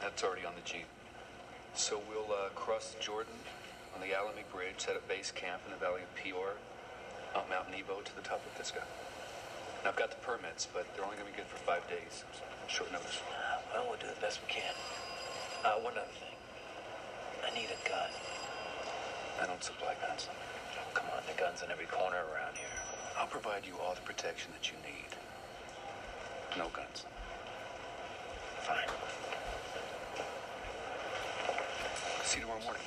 [0.00, 0.86] That's already on the Jeep.
[1.74, 3.34] So we'll uh, cross Jordan
[3.94, 6.54] on the Allenby Bridge, set up base camp in the Valley of Peor,
[7.34, 8.84] up Mount Nebo to the top of Pisgah.
[9.80, 12.24] And I've got the permits, but they're only going to be good for five days.
[12.32, 13.20] So short notice.
[13.72, 14.74] Well, we'll do the best we can.
[15.64, 16.36] Uh, one other thing.
[17.44, 18.10] I need a gun.
[19.42, 20.28] I don't supply guns.
[20.78, 22.72] Oh, come on, the gun's in every corner around here.
[23.18, 25.12] I'll provide you all the protection that you need.
[26.56, 27.04] No guns.
[28.62, 28.88] Fine.
[32.24, 32.82] See you tomorrow morning.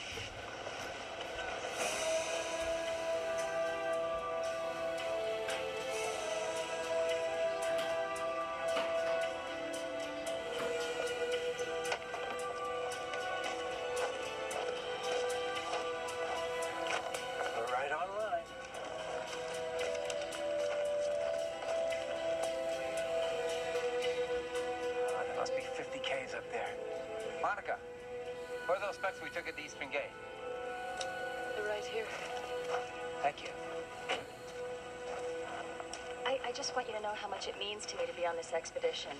[36.80, 39.11] Want you to know how much it means to me to be on this expedition,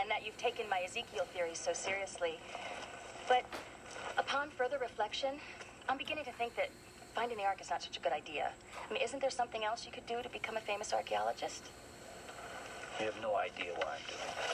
[0.00, 2.40] and that you've taken my Ezekiel theory so seriously.
[3.28, 3.44] But
[4.18, 5.36] upon further reflection,
[5.88, 6.70] I'm beginning to think that
[7.14, 8.50] finding the Ark is not such a good idea.
[8.90, 11.62] I mean, isn't there something else you could do to become a famous archaeologist?
[12.98, 14.53] You have no idea why I'm doing this.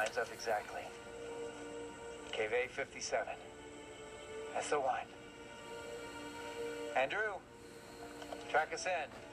[0.00, 0.80] Lines up exactly.
[2.32, 3.20] Cave A57.
[4.54, 4.96] That's the one.
[6.96, 7.34] Andrew,
[8.48, 9.29] track us in.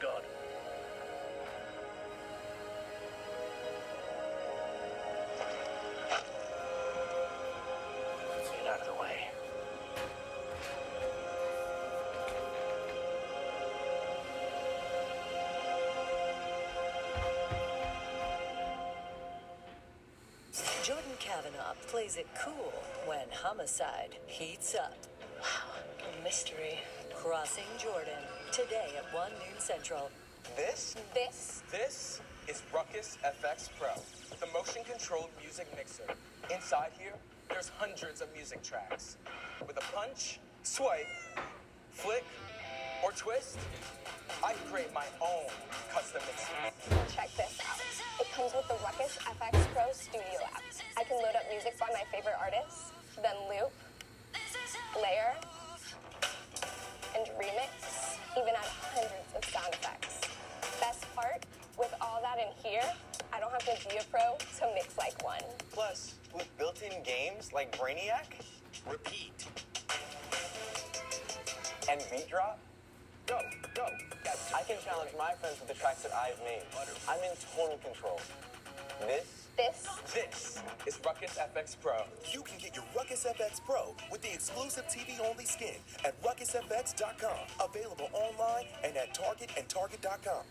[0.00, 0.22] God.
[8.56, 9.28] Get out of the way.
[20.82, 22.72] Jordan Cavanaugh plays it cool
[23.06, 24.96] when homicide heats up.
[25.42, 26.78] A mystery.
[27.22, 28.19] Crossing Jordan,
[28.64, 30.10] today at 1 noon central.
[30.54, 30.94] This?
[31.14, 31.62] This?
[31.72, 33.88] This is Ruckus FX Pro,
[34.38, 36.04] the motion controlled music mixer.
[36.52, 37.14] Inside here,
[37.48, 39.16] there's hundreds of music tracks.
[39.66, 41.08] With a punch, swipe,
[41.92, 42.24] flick,
[43.02, 43.56] or twist,
[44.44, 45.48] I create my own
[45.90, 47.16] custom mixes.
[47.16, 47.80] Check this out.
[48.20, 50.60] It comes with the Ruckus FX Pro Studio app.
[50.98, 52.92] I can load up music by my favorite artists,
[53.22, 53.72] then loop,
[55.00, 55.32] layer,
[57.16, 57.79] and remix,
[58.36, 60.20] even add hundreds of sound effects.
[60.80, 61.44] Best part,
[61.78, 62.84] with all that in here,
[63.32, 65.42] I don't have to be a pro to mix like one.
[65.72, 68.26] Plus, with built-in games like Brainiac,
[68.88, 69.46] Repeat,
[71.90, 72.58] and Beat Drop,
[73.26, 73.40] go,
[73.74, 73.86] go.
[74.54, 76.62] I can challenge my friends with the tracks that I've made.
[77.08, 78.20] I'm in total control.
[79.00, 79.88] This This?
[80.14, 81.92] This is Ruckus FX Pro.
[82.32, 87.68] You can get your Ruckus FX Pro with the exclusive TV-only skin at ruckusfx.com.
[87.68, 90.44] Available online and at Target and Target.com.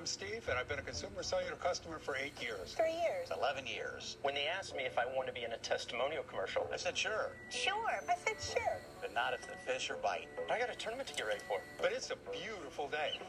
[0.00, 2.72] I'm Steve, and I've been a consumer cellular customer for eight years.
[2.74, 3.28] Three years.
[3.36, 4.16] 11 years.
[4.22, 6.96] When they asked me if I wanted to be in a testimonial commercial, I said
[6.96, 8.00] sure, Sure.
[8.08, 8.78] I said sure.
[9.02, 10.28] but not if the fish are biting.
[10.50, 11.60] I got a tournament to get ready for.
[11.82, 13.20] But it's a beautiful day.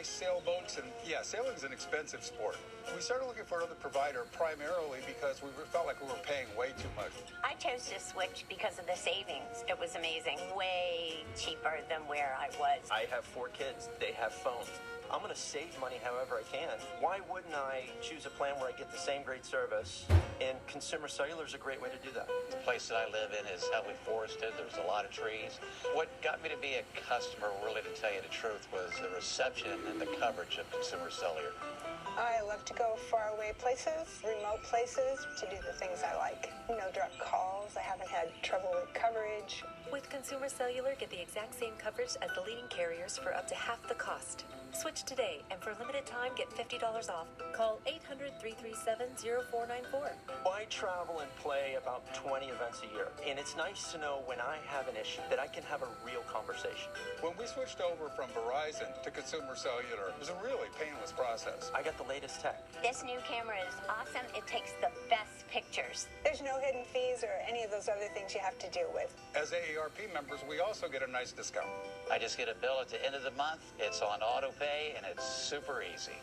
[0.00, 2.56] We race sailboats, and yeah, sailing is an expensive sport.
[2.94, 6.68] We started looking for another provider primarily because we felt like we were paying way
[6.80, 7.12] too much.
[7.44, 9.62] I chose to switch because of the savings.
[9.68, 10.38] It was amazing.
[10.56, 12.88] Way cheaper than where I was.
[12.90, 13.90] I have four kids.
[14.00, 14.70] They have phones.
[15.12, 16.70] I'm going to save money however I can.
[17.00, 20.06] Why wouldn't I choose a plan where I get the same great service?
[20.40, 22.28] And consumer cellular is a great way to do that.
[22.50, 24.54] The place that I live in is heavily forested.
[24.56, 25.58] There's a lot of trees.
[25.94, 29.10] What got me to be a customer, really, to tell you the truth, was the
[29.10, 31.58] reception and the coverage of consumer cellular.
[32.16, 36.52] I love to go far away places, remote places, to do the things I like.
[36.68, 37.74] No direct calls.
[37.76, 39.64] I haven't had trouble with coverage.
[39.92, 43.56] With Consumer Cellular, get the exact same coverage as the leading carriers for up to
[43.56, 44.44] half the cost.
[44.72, 46.78] Switch today, and for a limited time, get $50
[47.10, 47.26] off.
[47.52, 49.18] Call 800 337
[49.50, 50.12] 0494.
[50.46, 54.38] I travel and play about 20 events a year, and it's nice to know when
[54.38, 56.86] I have an issue that I can have a real conversation.
[57.20, 61.72] When we switched over from Verizon to consumer cellular, it was a really painless process.
[61.74, 62.62] I got the latest tech.
[62.80, 64.26] This new camera is awesome.
[64.38, 66.06] It takes the best pictures.
[66.22, 69.10] There's no hidden fees or any of those other things you have to deal with.
[69.34, 69.50] As
[69.80, 71.68] AARP members, we also get a nice discount.
[72.10, 73.60] I just get a bill at the end of the month.
[73.78, 76.18] It's on auto pay and it's super easy.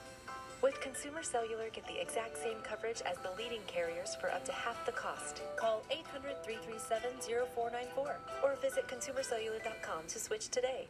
[0.62, 4.51] With Consumer Cellular, get the exact same coverage as the leading carriers for up to
[4.51, 5.41] half the cost.
[5.55, 7.12] Call 800 337
[7.55, 10.88] 0494 or visit consumercellular.com to switch today.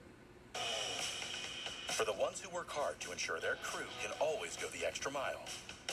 [1.89, 5.11] For the ones who work hard to ensure their crew can always go the extra
[5.11, 5.43] mile,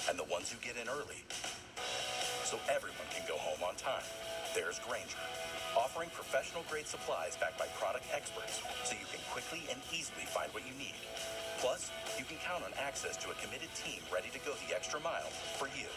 [0.09, 1.25] and the ones who get in early
[2.45, 4.05] so everyone can go home on time.
[4.55, 5.25] There's Grainger,
[5.77, 10.53] offering professional grade supplies backed by product experts so you can quickly and easily find
[10.53, 10.95] what you need.
[11.59, 11.91] Plus,
[12.21, 15.33] you can count on access to a committed team ready to go the extra mile
[15.57, 15.89] for you.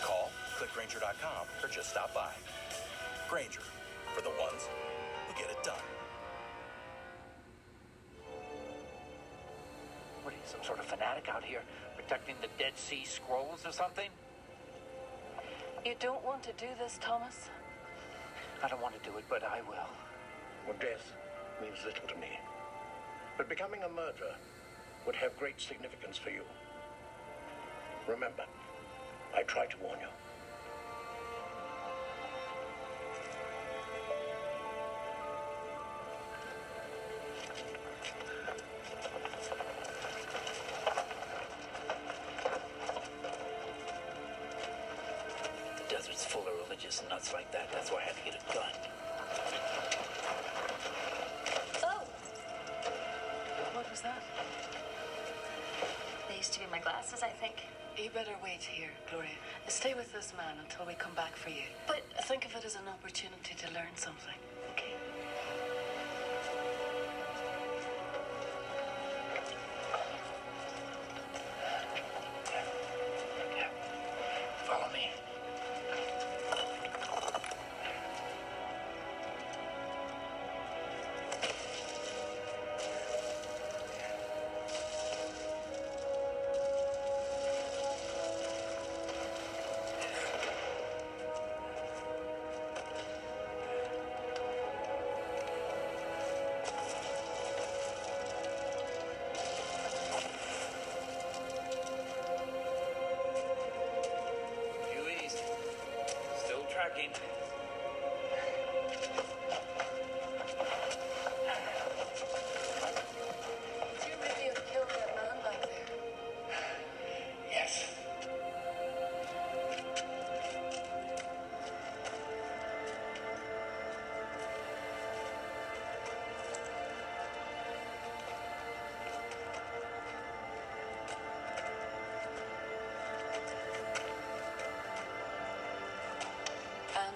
[0.00, 2.32] Call, clickgranger.com, or just stop by.
[3.28, 3.62] Grainger,
[4.16, 4.64] for the ones
[5.28, 5.86] who get it done.
[10.24, 11.62] What are you, some sort of fanatic out here
[11.96, 14.08] protecting the Dead Sea Scrolls or something?
[15.84, 17.48] You don't want to do this, Thomas?
[18.62, 19.90] I don't want to do it, but I will.
[20.64, 21.12] Well, death
[21.60, 22.38] means little to me.
[23.36, 24.36] But becoming a murderer
[25.04, 26.42] would have great significance for you.
[28.06, 28.44] Remember,
[29.34, 30.21] I tried to warn you.
[58.02, 59.30] You better wait here, Gloria.
[59.68, 61.70] Stay with this man until we come back for you.
[61.86, 64.34] But think of it as an opportunity to learn something,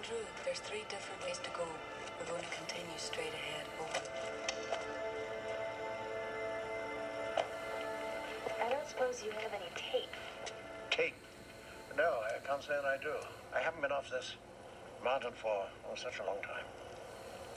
[0.07, 1.65] Andrew, there's three different ways to go.
[2.21, 3.67] We're going to continue straight ahead.
[3.81, 4.01] Over.
[8.65, 10.15] I don't suppose you have any tape.
[10.91, 11.15] Tape?
[11.97, 13.15] No, I can't say that I do.
[13.53, 14.37] I haven't been off this
[15.03, 16.65] mountain for oh, such a long time.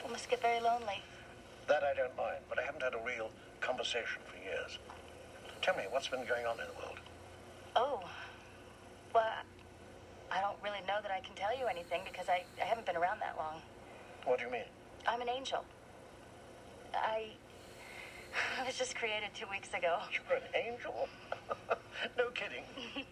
[0.04, 1.04] You must get very lonely.
[1.68, 3.30] That I don't mind, but I haven't had a real
[3.62, 4.80] conversation for years.
[5.62, 6.98] Tell me, what's been going on in the world?
[7.76, 8.02] Oh.
[9.14, 9.34] Well,
[10.32, 12.98] I don't really know that I can tell you anything because I, I haven't been
[12.98, 13.62] around that long.
[14.26, 14.68] What do you mean?
[15.08, 15.64] I'm an angel.
[16.94, 17.32] I.
[18.60, 20.00] I was just created two weeks ago.
[20.12, 21.08] You're an angel?
[22.18, 22.64] no kidding.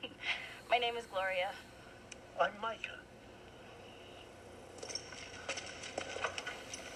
[0.70, 1.52] My name is Gloria.
[2.42, 3.00] I'm Micah.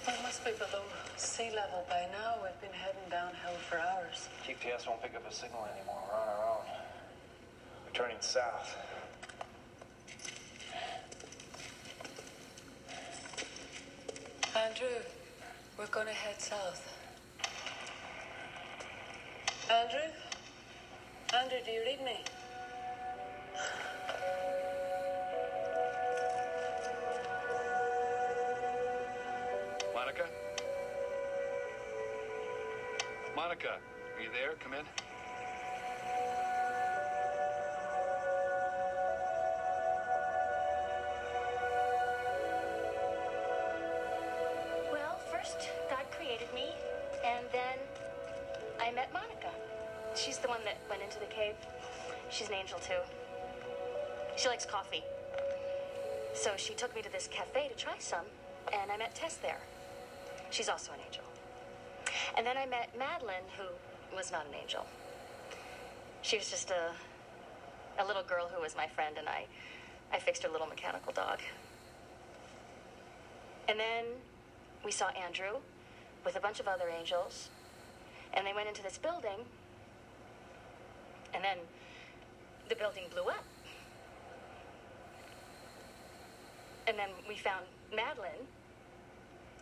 [0.06, 0.82] We must be below
[1.16, 2.36] sea level by now.
[2.42, 4.28] We've been heading downhill for hours.
[4.46, 6.02] GPS won't pick up a signal anymore.
[6.08, 6.66] We're on our own.
[7.86, 8.76] We're turning south.
[14.54, 14.86] Andrew,
[15.78, 16.92] we're to head south.
[19.70, 19.98] Andrew?
[21.34, 22.22] Andrew, do you read me?
[29.94, 30.24] Monica?
[33.34, 34.56] Monica, are you there?
[34.62, 35.11] Come in.
[52.92, 53.00] Too.
[54.36, 55.02] She likes coffee.
[56.34, 58.24] So she took me to this cafe to try some,
[58.72, 59.60] and I met Tess there.
[60.50, 61.24] She's also an angel.
[62.36, 64.86] And then I met Madeline, who was not an angel.
[66.22, 66.92] She was just a,
[68.02, 69.46] a little girl who was my friend, and I,
[70.12, 71.40] I fixed her little mechanical dog.
[73.68, 74.04] And then
[74.84, 75.60] we saw Andrew
[76.24, 77.48] with a bunch of other angels,
[78.34, 79.44] and they went into this building,
[81.34, 81.58] and then
[82.72, 83.44] the building blew up.
[86.86, 88.46] And then we found Madeline,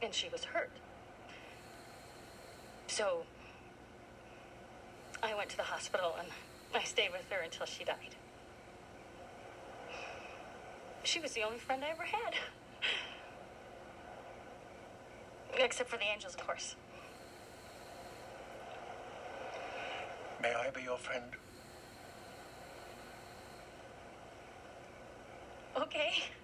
[0.00, 0.70] and she was hurt.
[2.86, 3.24] So
[5.22, 6.28] I went to the hospital and
[6.74, 8.14] I stayed with her until she died.
[11.02, 12.34] She was the only friend I ever had.
[15.58, 16.76] Except for the angels, of course.
[20.40, 21.39] May I be your friend?
[25.92, 26.39] Okay.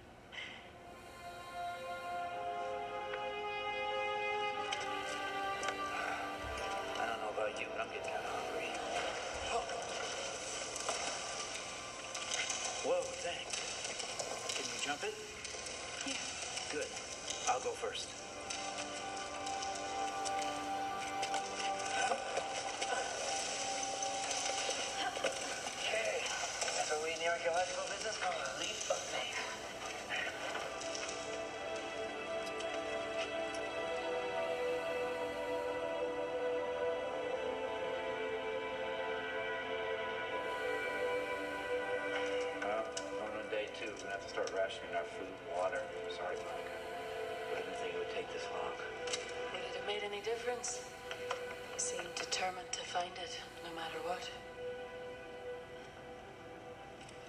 [44.67, 45.81] Gonna have to start rationing our food and water.
[46.11, 46.75] Sorry, Monica.
[47.55, 48.75] I didn't think it would take this long.
[48.75, 50.83] Would it have made any difference?
[51.71, 54.27] You seemed determined to find it, no matter what.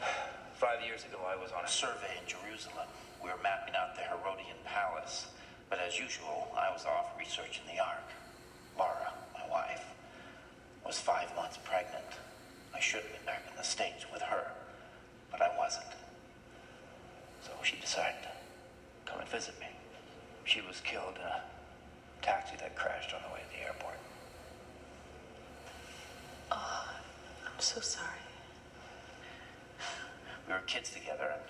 [0.58, 2.90] Five years ago, I was on a survey in Jerusalem.
[3.22, 5.26] We were mapping out the Herodian palace.
[5.70, 8.08] But as usual, I was off researching the Ark.
[8.78, 9.84] Laura, my wife,
[10.84, 12.18] was five months pregnant.
[12.74, 14.50] I should have been back in the States with her,
[15.30, 15.92] but I wasn't.
[17.42, 19.66] So she decided to come and visit me.
[20.44, 21.42] She was killed in a
[22.22, 23.98] taxi that crashed on the way to the airport.
[26.50, 26.88] Oh,
[27.46, 28.06] I'm so sorry.
[30.46, 31.42] We were kids together, and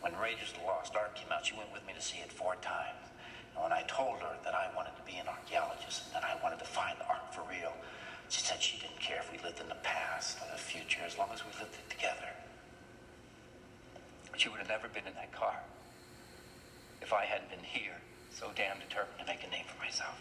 [0.00, 2.30] when Raiders of the Lost Ark came out, she went with me to see it
[2.30, 3.10] four times.
[3.54, 6.38] And when I told her that I wanted to be an archaeologist and that I
[6.40, 7.74] wanted to find the Ark for real,
[8.30, 11.18] she said she didn't care if we lived in the past or the future as
[11.18, 12.30] long as we lived it together.
[14.36, 15.58] She would have never been in that car
[17.02, 17.98] if I hadn't been here,
[18.30, 20.14] so damn determined to make a name for myself.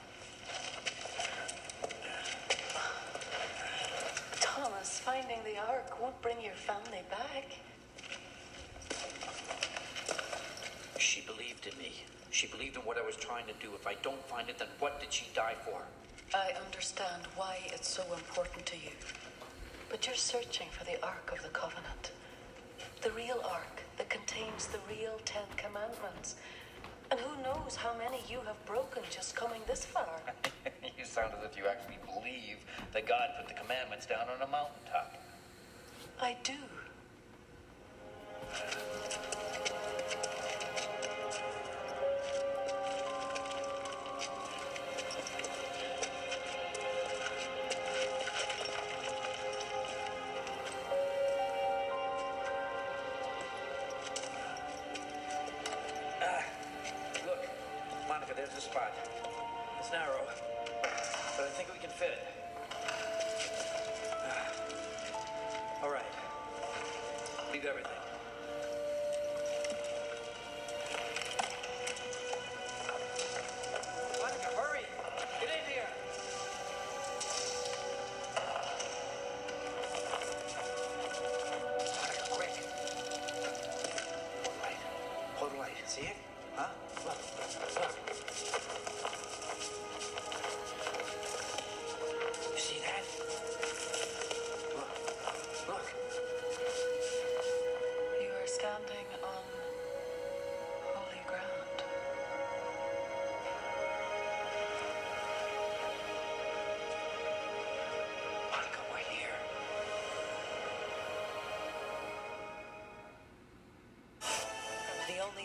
[4.42, 7.46] Thomas, finding the Ark won't bring your family back.
[10.98, 11.22] She
[11.68, 11.96] believed in me.
[12.32, 13.74] She believed in what I was trying to do.
[13.74, 15.82] If I don't find it, then what did she die for?
[16.34, 18.92] I understand why it's so important to you.
[19.90, 22.12] But you're searching for the Ark of the Covenant.
[23.02, 26.36] The real Ark that contains the real Ten Commandments.
[27.10, 30.20] And who knows how many you have broken just coming this far.
[30.98, 32.58] you sound as if you actually believe
[32.92, 35.16] that God put the commandments down on a mountaintop.
[36.22, 36.54] I do.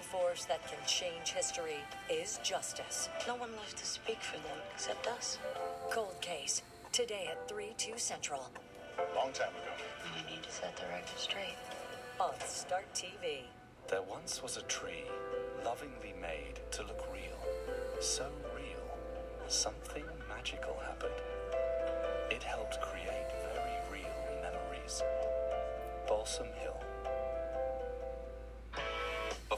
[0.02, 1.78] Force that can change history
[2.10, 3.08] is justice.
[3.26, 5.38] No one left to speak for them except us.
[5.90, 8.50] Cold Case, today at 3 2 Central.
[9.16, 9.72] Long time ago.
[10.14, 11.56] We need to set the record straight.
[12.20, 13.42] On Start TV.
[13.88, 15.04] There once was a tree,
[15.64, 17.38] lovingly made to look real.
[18.00, 18.86] So real,
[19.48, 21.20] something magical happened.
[22.30, 25.02] It helped create very real memories.
[26.08, 26.80] Balsam Hill.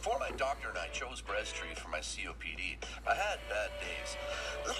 [0.04, 2.76] Before my doctor and I chose Breztri for my COPD,
[3.08, 4.20] I had bad days.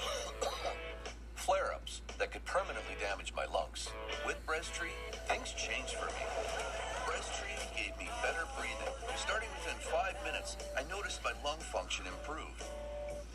[1.35, 3.89] Flare ups that could permanently damage my lungs.
[4.27, 4.93] With Breztri,
[5.25, 6.29] things changed for me.
[7.09, 8.93] Breztri gave me better breathing.
[9.17, 12.63] Starting within five minutes, I noticed my lung function improved.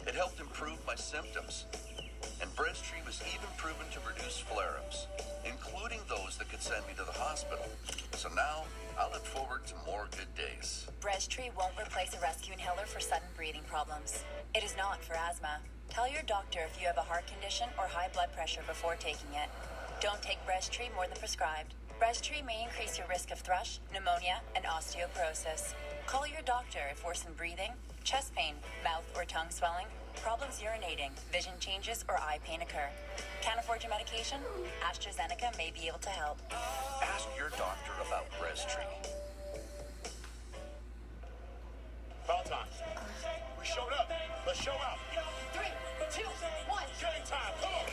[0.06, 1.66] It helped improve my symptoms.
[2.40, 5.08] And Breztri was even proven to reduce flare ups,
[5.44, 7.66] including those that could send me to the hospital.
[8.14, 8.66] So now,
[9.00, 10.86] I look forward to more good days.
[11.58, 14.24] Won't replace a rescue inhaler for sudden breathing problems.
[14.54, 15.60] It is not for asthma.
[15.89, 19.34] Tell your doctor if you have a heart condition or high blood pressure before taking
[19.34, 19.50] it.
[20.02, 21.76] Don't take Breztri more than prescribed.
[22.00, 25.74] Breztri may increase your risk of thrush, pneumonia, and osteoporosis.
[26.06, 27.72] Call your doctor if worsened breathing,
[28.04, 29.88] chest pain, mouth or tongue swelling,
[30.22, 32.90] problems urinating, vision changes, or eye pain occur.
[33.42, 34.40] Can't afford your medication?
[34.84, 36.40] AstraZeneca may be able to help.
[36.52, 38.86] Ask your doctor about Breztri.
[42.26, 42.68] About time.
[43.60, 44.12] We showed up.
[44.46, 45.00] Let's show out.
[45.54, 45.72] Three,
[46.12, 46.30] two,
[46.68, 46.84] one.
[47.00, 47.54] Game time.
[47.62, 47.86] Come on.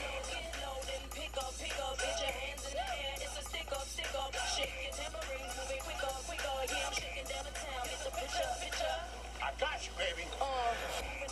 [1.17, 3.17] Pick up, pick up, get your hands in the air.
[3.17, 4.35] It's a stick up, stick up.
[4.57, 6.55] Shake your tambourine, move it quicker, quicker.
[6.69, 7.85] Yeah, I'm shaking down the town.
[7.89, 8.97] It's a picture, picture.
[9.41, 10.29] I got you, baby.
[10.41, 11.26] Uh,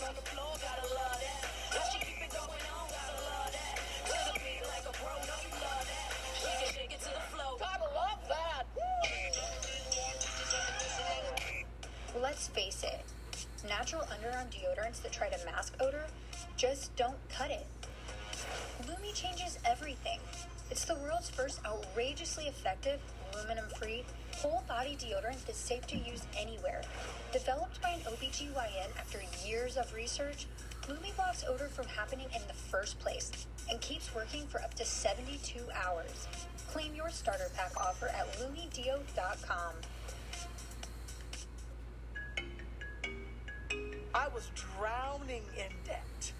[12.54, 13.02] face it,
[13.68, 16.06] natural underarm deodorants that try to mask odor
[16.56, 17.66] just don't cut it.
[18.86, 20.20] Lume changes everything.
[20.70, 23.00] It's the world's first outrageously effective,
[23.32, 24.04] aluminum free,
[24.36, 26.82] whole body deodorant that's safe to use anywhere.
[27.32, 30.46] Developed by an OBGYN after years of research,
[30.88, 33.30] Lume blocks odor from happening in the first place
[33.70, 36.28] and keeps working for up to 72 hours.
[36.70, 39.74] Claim your starter pack offer at lumedeo.com.
[44.14, 46.32] I was drowning in debt.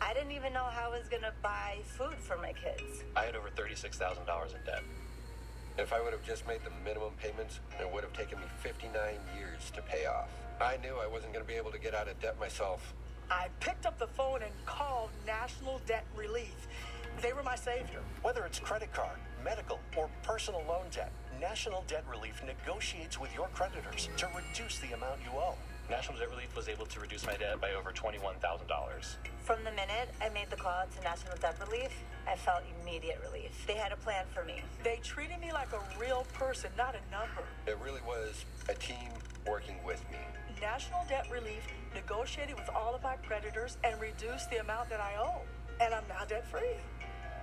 [0.00, 3.04] I didn't even know how I was gonna buy food for my kids.
[3.14, 4.82] I had over $36,000 in debt.
[5.78, 8.92] If I would have just made the minimum payments, it would have taken me 59
[9.38, 10.28] years to pay off.
[10.60, 12.94] I knew I wasn't going to be able to get out of debt myself.
[13.30, 16.66] I picked up the phone and called National Debt Relief.
[17.22, 18.00] They were my savior.
[18.22, 23.48] Whether it's credit card, medical, or personal loan debt, National Debt Relief negotiates with your
[23.54, 25.54] creditors to reduce the amount you owe.
[25.90, 29.16] National Debt Relief was able to reduce my debt by over $21,000.
[29.42, 31.90] From the minute I made the call to National Debt Relief,
[32.28, 33.66] I felt immediate relief.
[33.66, 34.62] They had a plan for me.
[34.84, 37.42] They treated me like a real person, not a number.
[37.66, 39.10] It really was a team
[39.48, 40.18] working with me.
[40.60, 45.16] National Debt Relief negotiated with all of my creditors and reduced the amount that I
[45.18, 45.42] owe.
[45.80, 46.78] And I'm now debt free.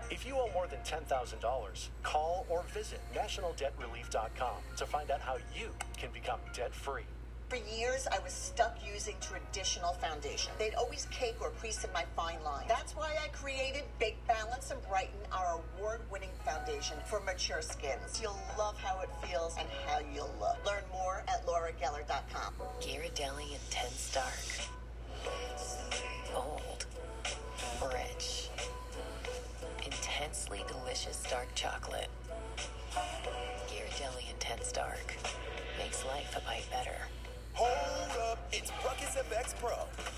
[0.09, 5.71] If you owe more than $10,000, call or visit nationaldebtrelief.com to find out how you
[5.97, 7.03] can become debt free.
[7.49, 10.51] For years, I was stuck using traditional foundation.
[10.59, 12.65] They'd always cake or crease in my fine line.
[12.67, 18.19] That's why I created Bake Balance and Brighten, our award-winning foundation for mature skins.
[18.21, 20.57] You'll love how it feels and how you'll look.
[20.65, 22.53] Learn more at laurageller.com.
[22.81, 24.69] Ghirardelli Intense Dark.
[26.33, 26.85] Bold.
[27.93, 28.49] Rich.
[29.85, 32.09] Intensely delicious dark chocolate.
[33.69, 35.15] Ghirardelli Intense Dark.
[35.77, 36.97] Makes life a bite better.
[37.59, 39.73] Hold up, it's Ruckus FX Pro,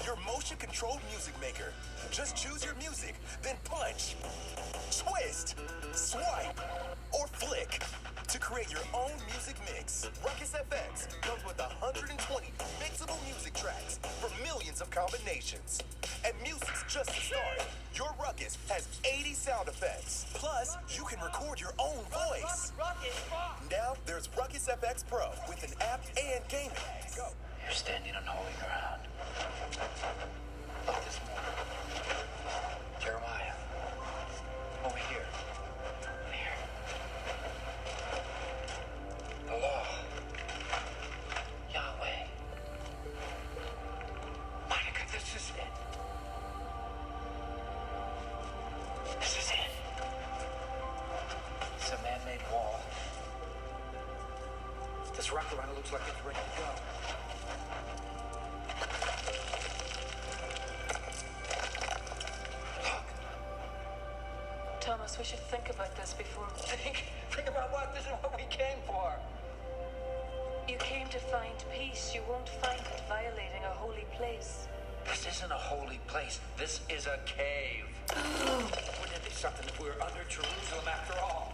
[0.05, 1.71] your motion controlled music maker.
[2.11, 4.17] Just choose your music, then punch,
[4.91, 5.55] twist,
[5.93, 6.59] swipe,
[7.13, 7.81] or flick
[8.27, 10.09] to create your own music mix.
[10.21, 15.79] Ruckus FX comes with 120 mixable music tracks for millions of combinations.
[16.25, 17.65] And music's just the start.
[17.95, 20.25] Your Ruckus has 80 sound effects.
[20.33, 22.73] Plus, you can record your own voice.
[23.71, 26.71] Now there's Ruckus FX Pro with an app and gaming.
[27.15, 27.28] Go.
[27.70, 29.01] You're standing on holy ground.
[30.88, 31.45] Look this morning.
[32.99, 33.53] Jeremiah.
[34.84, 35.20] Over here.
[35.20, 35.28] Here.
[65.20, 66.47] We should think about this before.
[66.55, 67.93] Think, think about what?
[67.93, 69.11] This is what we came for.
[70.65, 72.13] You came to find peace.
[72.15, 74.67] You won't find it violating a holy place.
[75.05, 76.39] This isn't a holy place.
[76.57, 77.84] This is a cave.
[78.15, 81.51] Wouldn't it be something if we were under Jerusalem after all?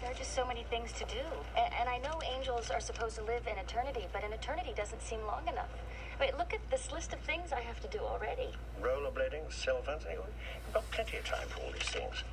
[0.00, 1.26] There are just so many things to do.
[1.58, 5.02] And, and I know angels are supposed to live in eternity, but an eternity doesn't
[5.02, 5.70] seem long enough.
[6.18, 8.48] Mean, look at this list of things I have to do already.
[8.80, 12.24] Rollerblading, cell phones, you've got plenty of time for all these things.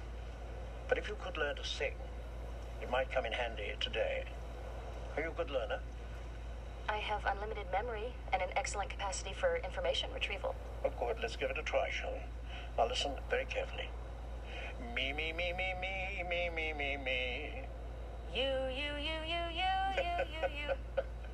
[0.88, 1.96] But if you could learn to sing,
[2.82, 4.24] it might come in handy today.
[5.18, 5.80] Are you a good learner?
[6.88, 10.56] I have unlimited memory and an excellent capacity for information retrieval.
[10.86, 11.18] Oh, good.
[11.22, 12.20] Let's give it a try, shall we?
[12.78, 13.90] Now listen very carefully.
[14.96, 17.52] Me, me, me, me, me, me, me, me, me.
[18.34, 19.64] You, you, you, you, you,
[19.98, 20.74] you, you, you.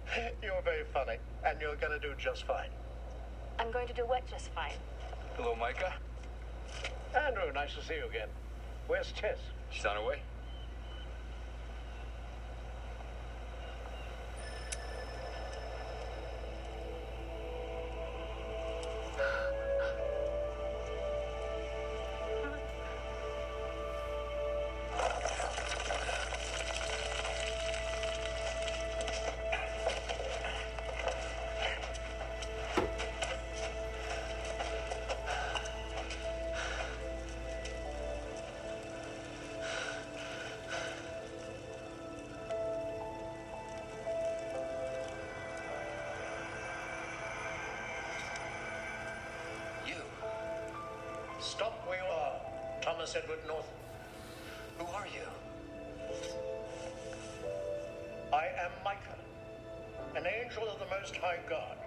[0.44, 2.70] You're very funny, and you're going to do just fine.
[3.60, 4.74] I'm going to do what just fine?
[5.36, 5.94] Hello, Micah.
[7.16, 8.30] Andrew, nice to see you again.
[8.88, 9.38] Where's Tess?
[9.70, 10.22] She's on her way.
[53.00, 53.72] Thomas Edward North.
[54.78, 55.24] Who are you?
[58.34, 59.16] I am Micah,
[60.18, 61.78] an angel of the Most High God,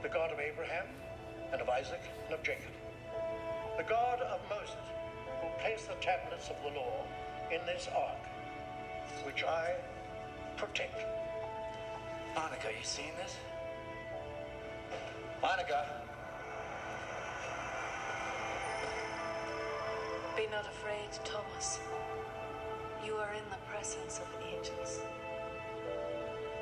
[0.00, 0.86] the God of Abraham,
[1.50, 2.70] and of Isaac, and of Jacob.
[3.78, 4.76] The God of Moses,
[5.40, 7.04] who placed the tablets of the law
[7.50, 8.22] in this ark,
[9.26, 9.74] which I
[10.56, 11.04] protect.
[12.36, 13.34] Monica, you seen this?
[15.42, 16.07] Monica.
[20.38, 21.80] Be not afraid, Thomas.
[23.04, 25.00] You are in the presence of angels.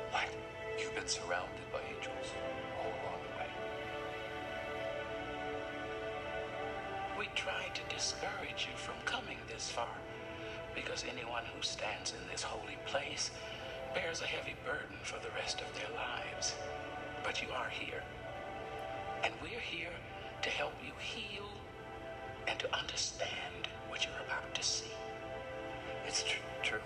[0.09, 0.25] What?
[0.79, 2.33] You've been surrounded by angels
[2.81, 3.49] all along the way.
[7.19, 9.93] We tried to discourage you from coming this far
[10.73, 13.29] because anyone who stands in this holy place
[13.93, 16.55] bears a heavy burden for the rest of their lives.
[17.23, 18.01] But you are here.
[19.23, 19.93] And we're here
[20.41, 21.45] to help you heal
[22.47, 24.91] and to understand what you're about to see.
[26.07, 26.85] It's tr- true.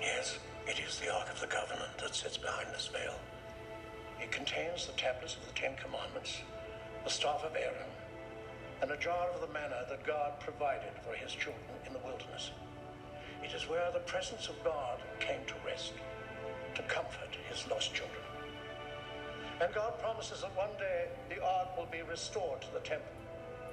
[0.00, 3.14] Yes, it is the Ark of the Covenant that sits behind this veil.
[4.20, 6.38] It contains the tablets of the Ten Commandments,
[7.04, 7.90] the staff of Aaron,
[8.82, 12.50] and a jar of the manna that God provided for his children in the wilderness.
[13.42, 15.92] It is where the presence of God came to rest,
[16.74, 18.22] to comfort his lost children.
[19.60, 23.12] And God promises that one day the ark will be restored to the temple,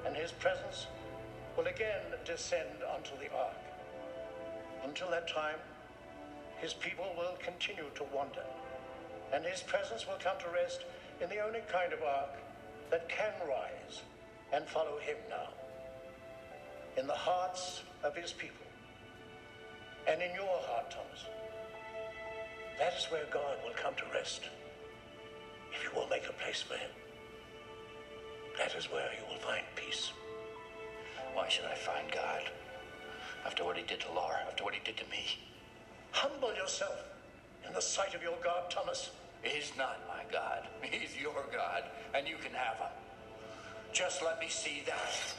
[0.05, 0.87] and his presence
[1.57, 3.57] will again descend onto the ark.
[4.83, 5.57] Until that time,
[6.57, 8.45] his people will continue to wander,
[9.33, 10.85] and his presence will come to rest
[11.21, 12.35] in the only kind of ark
[12.89, 14.01] that can rise
[14.51, 15.49] and follow him now.
[16.97, 18.65] In the hearts of his people,
[20.07, 21.25] and in your heart, Thomas.
[22.77, 24.41] That is where God will come to rest.
[25.73, 26.89] If you will make a place for him,
[28.57, 30.11] that is where you will find peace.
[31.33, 32.43] Why should I find God?
[33.45, 35.39] After what he did to Laura, after what he did to me.
[36.11, 37.03] Humble yourself
[37.67, 39.09] in the sight of your God, Thomas.
[39.41, 40.67] He's not my God.
[40.81, 42.93] He's your God, and you can have him.
[43.91, 45.35] Just let me see that.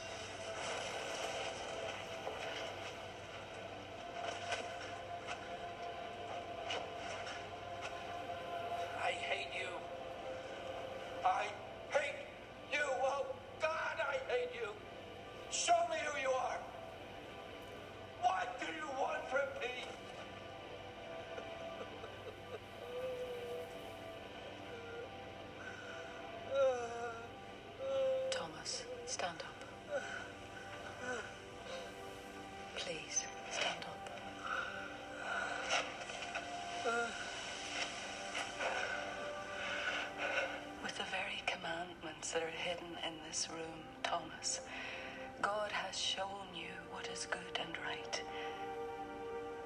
[43.35, 44.61] This room, Thomas,
[45.41, 48.21] God has shown you what is good and right.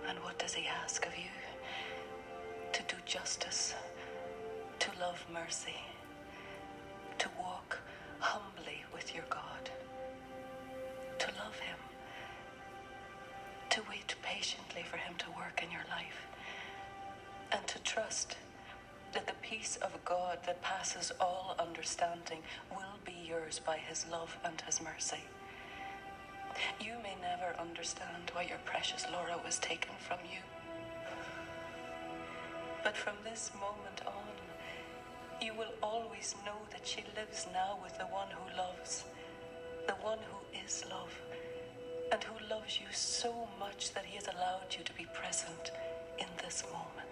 [0.07, 1.29] And what does He ask of you?
[2.73, 3.75] To do justice,
[4.79, 5.77] to love mercy,
[7.19, 7.77] to walk
[8.17, 9.69] humbly with your God,
[11.19, 11.77] to love Him,
[13.69, 16.25] to wait patiently for Him to work in your life,
[17.51, 18.35] and to trust
[19.13, 22.39] that the peace of God that passes all understanding
[23.29, 25.23] yours by His love and His mercy.
[26.81, 30.39] You may never understand why your precious Laura was taken from you.
[32.83, 34.23] But from this moment on,
[35.41, 39.05] you will always know that she lives now with the one who loves,
[39.87, 41.13] the one who is love,
[42.11, 45.71] and who loves you so much that he has allowed you to be present
[46.17, 47.08] in this moment.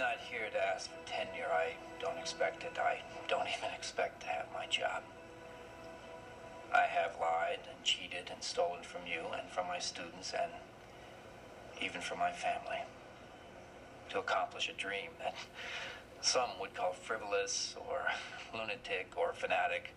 [0.00, 1.52] Not here to ask for tenure.
[1.52, 2.78] I don't expect it.
[2.78, 5.02] I don't even expect to have my job.
[6.72, 10.50] I have lied and cheated and stolen from you and from my students and
[11.82, 12.78] even from my family
[14.08, 15.34] to accomplish a dream that
[16.22, 18.00] some would call frivolous or
[18.58, 19.94] lunatic or fanatic.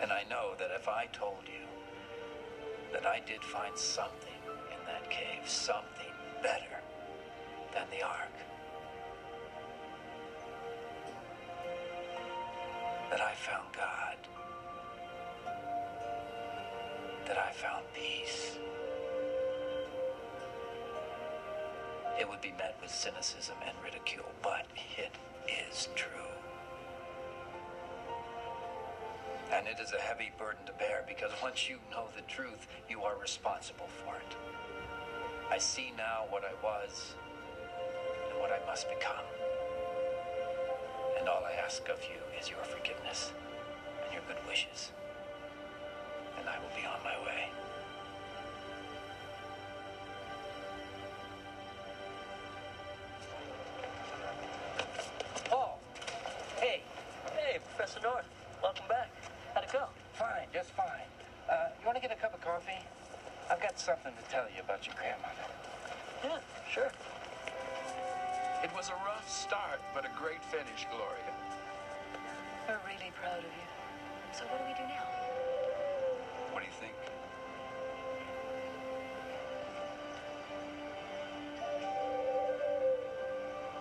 [0.00, 1.66] And I know that if I told you
[2.92, 4.40] that I did find something
[4.70, 5.99] in that cave, something
[8.02, 8.32] ark,
[13.10, 14.16] that I found God,
[17.26, 18.56] that I found peace,
[22.18, 24.66] it would be met with cynicism and ridicule, but
[24.98, 25.12] it
[25.68, 26.08] is true.
[29.52, 33.02] And it is a heavy burden to bear because once you know the truth, you
[33.02, 34.36] are responsible for it.
[35.50, 37.14] I see now what I was
[38.40, 39.24] what I must become.
[41.18, 43.32] And all I ask of you is your forgiveness
[44.02, 44.92] and your good wishes.
[46.38, 47.19] And I will be on my way.
[70.40, 71.34] Great finish, Gloria.
[72.68, 73.68] We're really proud of you.
[74.32, 75.04] So what do we do now?
[76.52, 76.94] What do you think?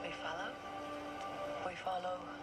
[0.04, 0.52] We follow?
[1.66, 2.39] We follow.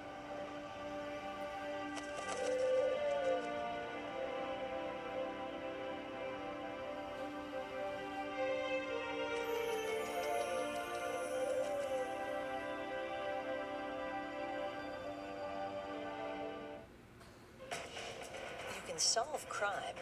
[18.97, 19.93] Can solve crime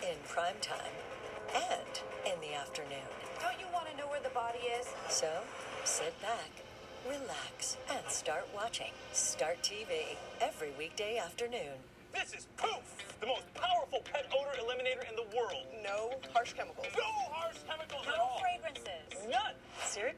[0.00, 0.96] in prime time
[1.54, 3.04] and in the afternoon.
[3.42, 4.86] Don't you want to know where the body is?
[5.10, 5.28] So
[5.84, 6.48] sit back,
[7.06, 11.76] relax, and start watching Start TV every weekday afternoon.
[12.14, 12.80] This is Poof,
[13.20, 15.66] the most powerful pet odor eliminator in the world.
[15.84, 16.86] No harsh chemicals.
[16.96, 19.28] No harsh chemicals at No fragrances.
[19.28, 19.52] None.
[19.84, 20.12] Sir?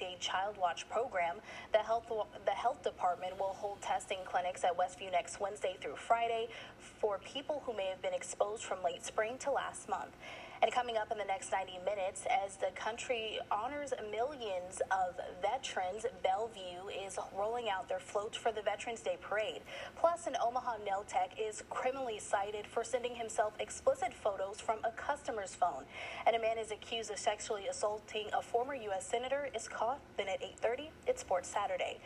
[0.00, 1.36] a child watch program.
[1.72, 2.06] The health
[2.44, 6.48] the health department will hold testing clinics at Westview next Wednesday through Friday
[6.78, 10.16] for people who may have been exposed from late spring to last month.
[10.60, 16.04] And coming up in the next 90 minutes, as the country honors millions of veterans,
[16.24, 19.60] Bellevue is rolling out their float for the Veterans Day parade.
[19.94, 24.90] Plus, an Omaha nail tech is criminally cited for sending himself explicit photos from a
[24.90, 25.84] customer's phone.
[26.26, 29.06] And a man is accused of sexually assaulting a former U.S.
[29.06, 30.00] senator is caught.
[30.16, 31.98] Then at 8:30, it's Sports Saturday.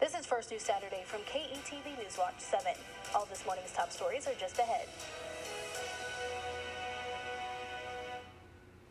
[0.00, 2.70] This is First News Saturday from KETV Newswatch 7.
[3.16, 4.86] All this morning's top stories are just ahead.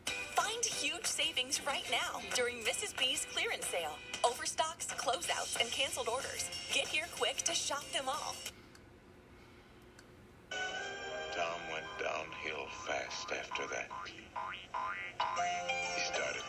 [0.04, 2.94] Find huge savings right now during Mrs.
[2.98, 3.96] B's clearance sale.
[4.22, 6.50] Overstocks, closeouts, and canceled orders.
[6.74, 8.34] Get here quick to shop them all.
[10.50, 13.88] Tom went downhill fast after that.
[15.96, 16.42] He started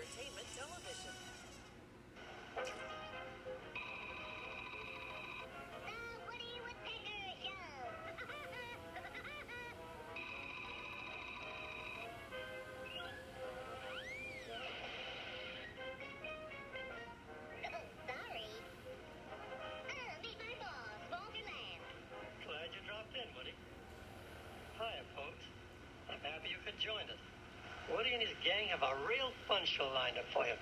[0.00, 1.12] entertainment television.
[22.46, 23.52] Glad you dropped in, Woody.
[25.14, 25.44] Folks.
[26.08, 27.19] I'm happy you could join us.
[28.00, 30.56] Woody and his gang have a real fun show lined up for you.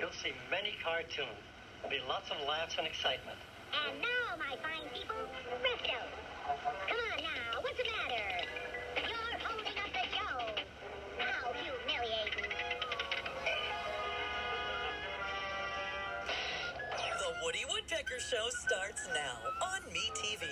[0.00, 1.36] You'll see many cartoons.
[1.84, 3.36] There'll be lots of laughs and excitement.
[3.76, 5.20] And now, my fine people,
[5.60, 6.00] presto.
[6.88, 8.24] Come on now, what's the matter?
[9.04, 10.64] You're holding up the show.
[11.20, 12.56] How humiliating.
[16.96, 20.48] The Woody Woodpecker Show starts now on MeTV.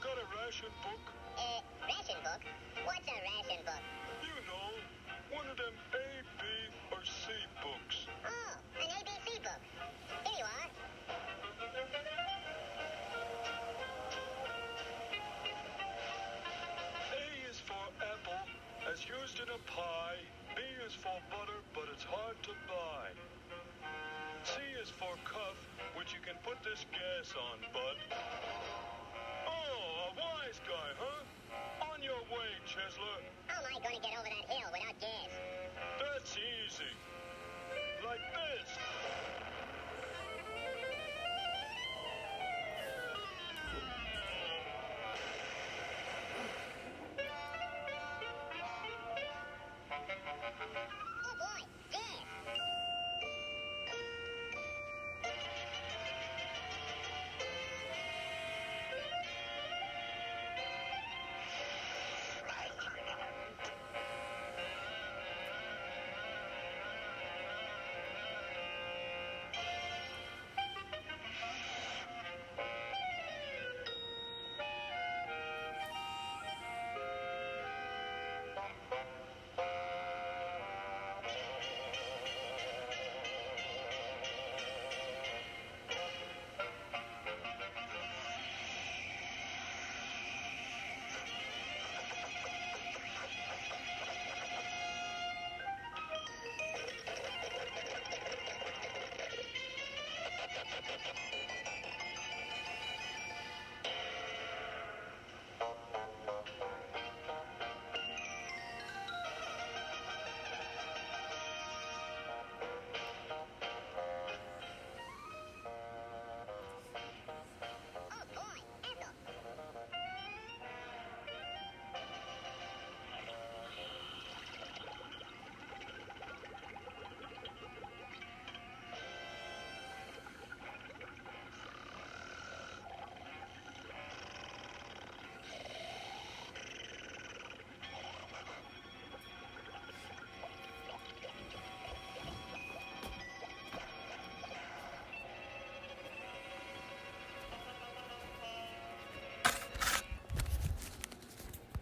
[0.00, 1.02] Got a ration book?
[1.36, 2.40] Uh, ration book?
[2.88, 3.84] What's a ration book?
[4.24, 4.72] You know,
[5.36, 6.06] one of them A,
[6.40, 6.44] B,
[6.88, 8.08] or C books.
[8.24, 9.60] Oh, an ABC book.
[10.24, 10.68] Here you are.
[17.12, 18.44] A is for apple,
[18.88, 20.24] as used in a pie.
[20.56, 23.12] B is for butter, but it's hard to buy.
[24.48, 25.60] C is for cuff,
[25.94, 28.89] which you can put this gas on, bud
[30.50, 31.94] this guy, huh?
[31.94, 33.22] On your way, Chesler.
[33.46, 35.30] How am I gonna get over that hill without gas?
[36.02, 36.90] That's easy.
[38.02, 38.66] Like this.